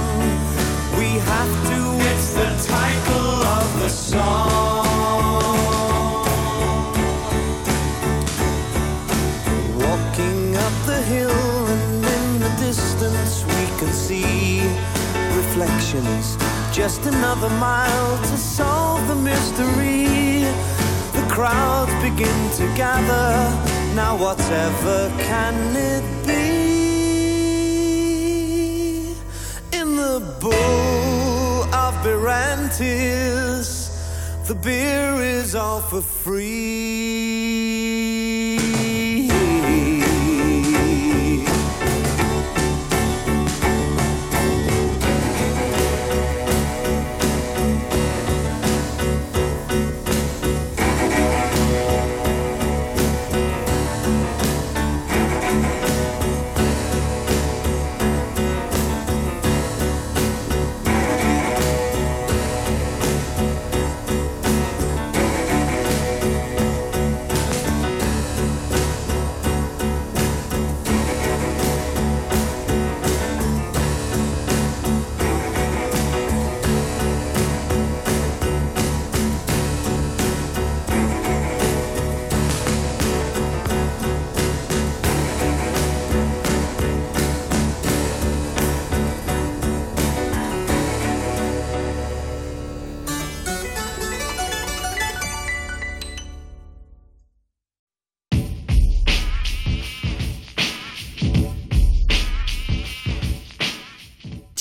[1.00, 1.80] We have to,
[2.12, 4.86] it's the title of the song.
[9.80, 14.62] Walking up the hill, and in the distance we can see
[15.36, 16.38] reflections.
[16.72, 20.44] Just another mile to solve the mystery.
[21.18, 23.34] The crowds begin to gather.
[23.96, 26.51] Now, whatever can it be?
[32.04, 33.90] Bull of Berantis,
[34.48, 37.41] the beer is all for free.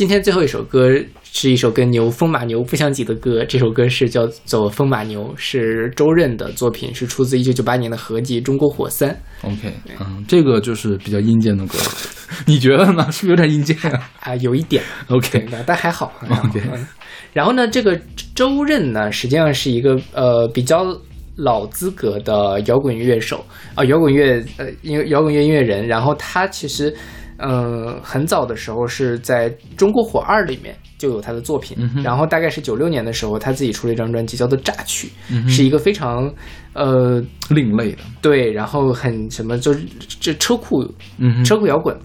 [0.00, 0.88] 今天最后一首歌
[1.22, 9.10] 是一首跟牛风马牛不相及的歌，这首歌是叫做《风马牛》，是周任的作品，是出自一九九八年的合辑《中国火三》。
[9.46, 9.70] OK，
[10.00, 11.78] 嗯，这个就是比较阴间的歌，
[12.48, 13.12] 你觉得呢？
[13.12, 16.10] 是不是有点阴间啊 啊，有一点？OK，对但还好。
[16.24, 16.86] OK 嗯
[17.34, 18.00] 然后呢，这个
[18.34, 20.98] 周任呢，实际上是一个呃比较
[21.36, 23.44] 老资格的摇滚乐手
[23.74, 25.86] 啊、摇滚乐呃音摇滚乐音乐人。
[25.86, 26.96] 然后他其实
[27.40, 35.08] 呃很早的时候是在中国火二里面就有他的作品，然后大概是九六年的时候，他自己出了一张专辑叫做《榨取》，
[35.48, 36.32] 是一个非常
[36.74, 39.80] 呃另类的，对，然后很什么就是
[40.20, 40.86] 这车库
[41.18, 41.96] 嗯车库摇滚。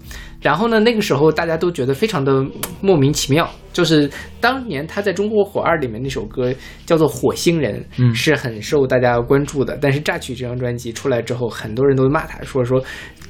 [0.42, 2.46] 然后呢，那个时候大家都觉得非常的
[2.80, 4.08] 莫名其妙，就是
[4.40, 6.54] 当年他在中国火二里面那首歌
[6.86, 9.76] 叫做《火星人》，嗯是很受大家关注的。
[9.82, 12.80] 但是《榨取》这张专辑出来之后，很多人都骂他，说说，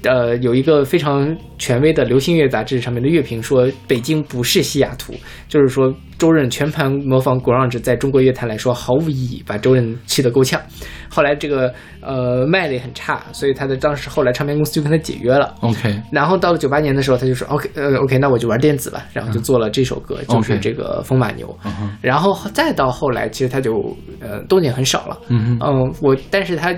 [0.06, 5.14] 呃，有一个非常权威的流行乐杂志上面的乐评说，北京不是西雅图，
[5.50, 10.62] 就是说周润全盘模仿 grunge，在中国乐坛来说毫无意义，把周润气得够呛。
[11.10, 15.56] 后来这个呃卖的也很差，所以他的当时后来唱片公司就跟他解约了。
[15.62, 21.58] OK，然后到了九八年的时候，他就说 OK 呃 OK，那我就玩电子吧，然后就做了这首歌，就是这个风马牛。
[22.02, 25.18] 然后再到后来，其实他就呃动静很少了。
[25.30, 26.76] 嗯哼嗯，我但是他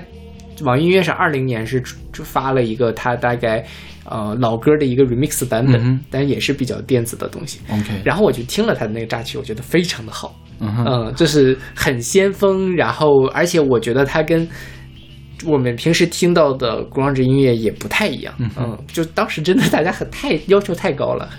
[0.62, 1.82] 网易音乐上二零年是
[2.12, 3.64] 发了一个他大概
[4.04, 7.60] 呃老歌的一个 remix 版本，嗯但也是比较电子的东西。
[7.70, 10.34] OK，然后我就听了他的那个扎曲，我觉得非常的好。
[10.60, 14.48] 嗯就是很先锋，然后而且我觉得他跟
[15.46, 18.34] 我们平时听到的 grunge 音乐也不太一样。
[18.56, 21.30] 嗯就当时真的大家很太要求太高了，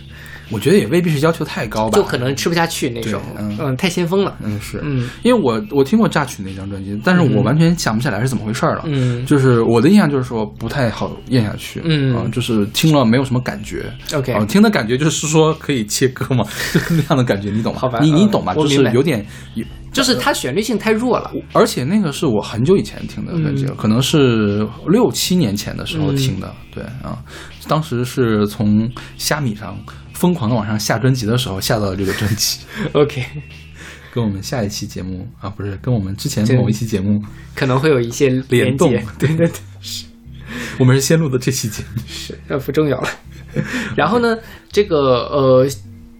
[0.52, 3.22] 我觉得也未必是要求太高吧，就可能吃不下去那时候。
[3.36, 4.36] 对嗯嗯，太先锋了。
[4.44, 8.84] 嗯是，嗯因为我我听过《榨取》那张专辑，但是我完全想不起来是怎么回事儿了。
[8.86, 13.86] 嗯就是我的印象就是说不太好咽下去，嗯啊就是听了没有什么感觉。
[14.14, 16.44] OK 啊，听的感觉就是说可以切割嘛，
[16.74, 17.80] 就是那样的感觉，你懂吗？
[17.82, 18.54] 好吧嗯你你懂吧？
[18.56, 19.66] 就是有点有。
[19.92, 21.32] 就是它旋律性太弱了。
[21.52, 26.54] 而且那个是我很久以前听的专辑了，嗯可能是六七年前的时候听的。
[26.72, 27.18] 对啊，
[27.68, 29.76] 当时是从虾米上
[30.20, 32.60] 疯狂的往上下专辑的时候下到了这个专辑，
[32.92, 33.24] OK，
[34.14, 37.24] 跟我们下一期节目啊，不是跟我们之前这某一期节目，
[37.56, 39.30] 可能会有一些联动对。
[39.30, 40.06] 对对是。
[40.78, 42.02] 我们是先录的这期节目。
[42.06, 43.10] 是 那，不重要了。
[43.96, 44.38] 然后呢，
[44.72, 44.98] 这个
[45.30, 45.68] 呃，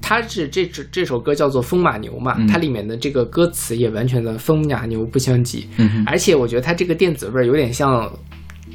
[0.02, 8.12] 它是这这这首歌叫做《风马牛》嘛，嗯它里面的这个歌词也完全的风马牛不相及，嗯而且我觉得它这个电子味儿有点像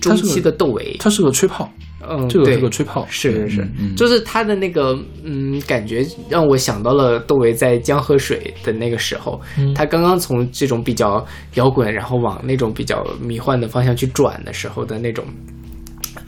[0.01, 1.73] 中期的窦唯，它是个吹泡，
[2.09, 11.25] 嗯，对这个吹泡，是是是，就是他的那个嗯，感觉让我想到了窦唯在江河水的那个时候，嗯他刚刚从这种比较
[11.55, 15.25] 摇滚，然后往那种比较迷幻的方向去转的时候的那种。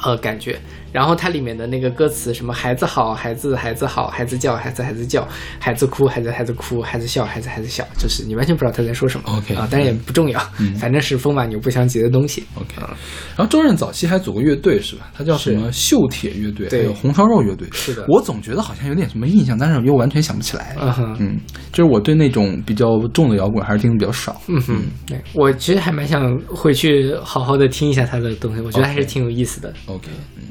[0.05, 0.59] 呃感觉。
[0.93, 5.27] 然后它里面的那个歌词，什么孩子好，孩子孩子好，孩子叫孩子孩子叫，
[5.59, 9.25] 孩子哭孩子孩子哭，孩子笑孩子孩子笑，就是你完全不知道他在说什么。
[9.37, 10.41] OK 啊，但是也不重要，
[10.79, 12.45] 反正是风马牛不相及的东西。
[12.55, 15.11] OK，然后周润早期还组过乐队是吧？
[15.15, 17.69] 他叫什么锈铁乐队，还对有红烧肉乐队。
[17.73, 20.77] 是的我总觉得好像有点什么印象，但是又完全想不起来。
[20.81, 21.41] 嗯哼嗯，
[21.73, 24.41] 就是我对那种比较重的摇滚还是听的比较少。
[24.49, 29.73] 嗯哼，对我其实还蛮想回去好好的听一下他的东西，我觉得还是挺有意思的。
[29.87, 30.43] OK，嗯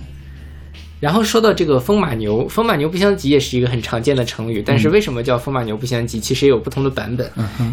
[0.99, 7.29] 然后说到这个风马牛，风马牛不相及也是一个很常见的成语，但是为什么叫风马牛不相及，其实也有不同的版本。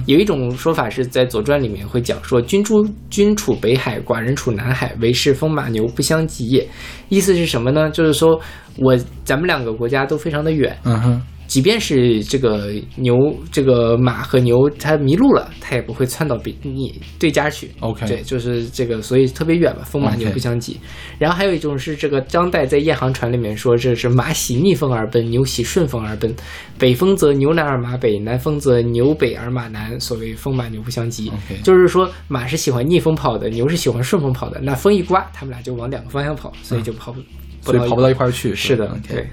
[0.07, 6.69] 有一种说法是在《左传》里面会讲说：“君诸君处北海，寡人处南海，唯是风马牛不相及也。”
[7.09, 7.90] 意思是什么呢？
[7.90, 8.40] 就是说
[8.78, 11.23] 我咱们两个国家都非常的远，嗯哼，
[11.53, 13.15] 即便是这个牛、
[13.51, 17.70] 这个马和牛，它迷路了，它也不会窜到别你对家去。
[17.81, 20.81] OK 对，就是这个，所以特别远嘛，风马牛不相及。
[21.19, 26.35] 然后还有一种是这个张岱在《夜航船》里面说，这是马喜逆风而奔，牛喜顺风而奔。
[26.79, 30.01] 北风则牛南而马北，南风则牛北而马南。
[30.01, 31.31] 所谓风马牛不相及
[31.62, 34.59] 就是说马是喜欢逆风跑的，牛是喜欢顺风跑的。
[34.62, 37.20] 那风一刮，他们俩就往两个方向跑，所以就跑不，
[37.61, 38.55] 所以跑不到一块儿去。
[38.55, 39.29] 是的吧，对。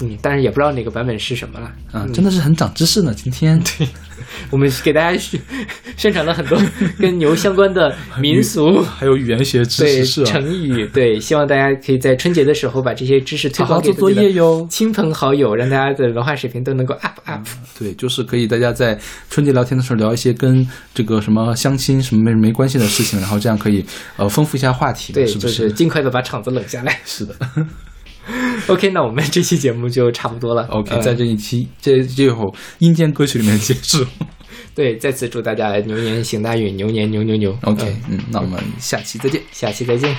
[0.00, 1.72] 嗯，但是也不知道哪个版本是什么了。
[1.92, 3.14] 嗯，真的是很长知识呢。
[3.14, 3.86] 今天 对
[4.50, 5.40] 我们给大家宣
[5.96, 6.60] 宣传了很多
[6.98, 8.82] 跟牛相关的 民俗。
[8.82, 14.66] 还有语言学知识成语，对，希望大家可以在春节的时候把这些知识推广给做作业哟。
[14.68, 17.46] 亲朋好友，让大家的文化水平都能够 up up。
[17.78, 18.98] 对，就是可以大家在
[19.30, 23.84] 春节聊天的时候聊一些跟这个什么相亲什么没没关系的事情，然后这样可以
[24.16, 27.00] 呃丰富一下话题嘛，对，是不就是尽快的把场子冷下来。
[27.04, 27.34] 是的。
[28.68, 30.66] OK，那我们这期节目就差不多了。
[30.70, 34.04] OK，呃在这一期这这首阴间歌曲里面结束。
[34.74, 37.56] 对，再次祝大家牛年行大运，牛年牛牛牛。
[37.62, 39.40] OK，嗯嗯，那我们下期再见。
[39.52, 40.14] 下期再见。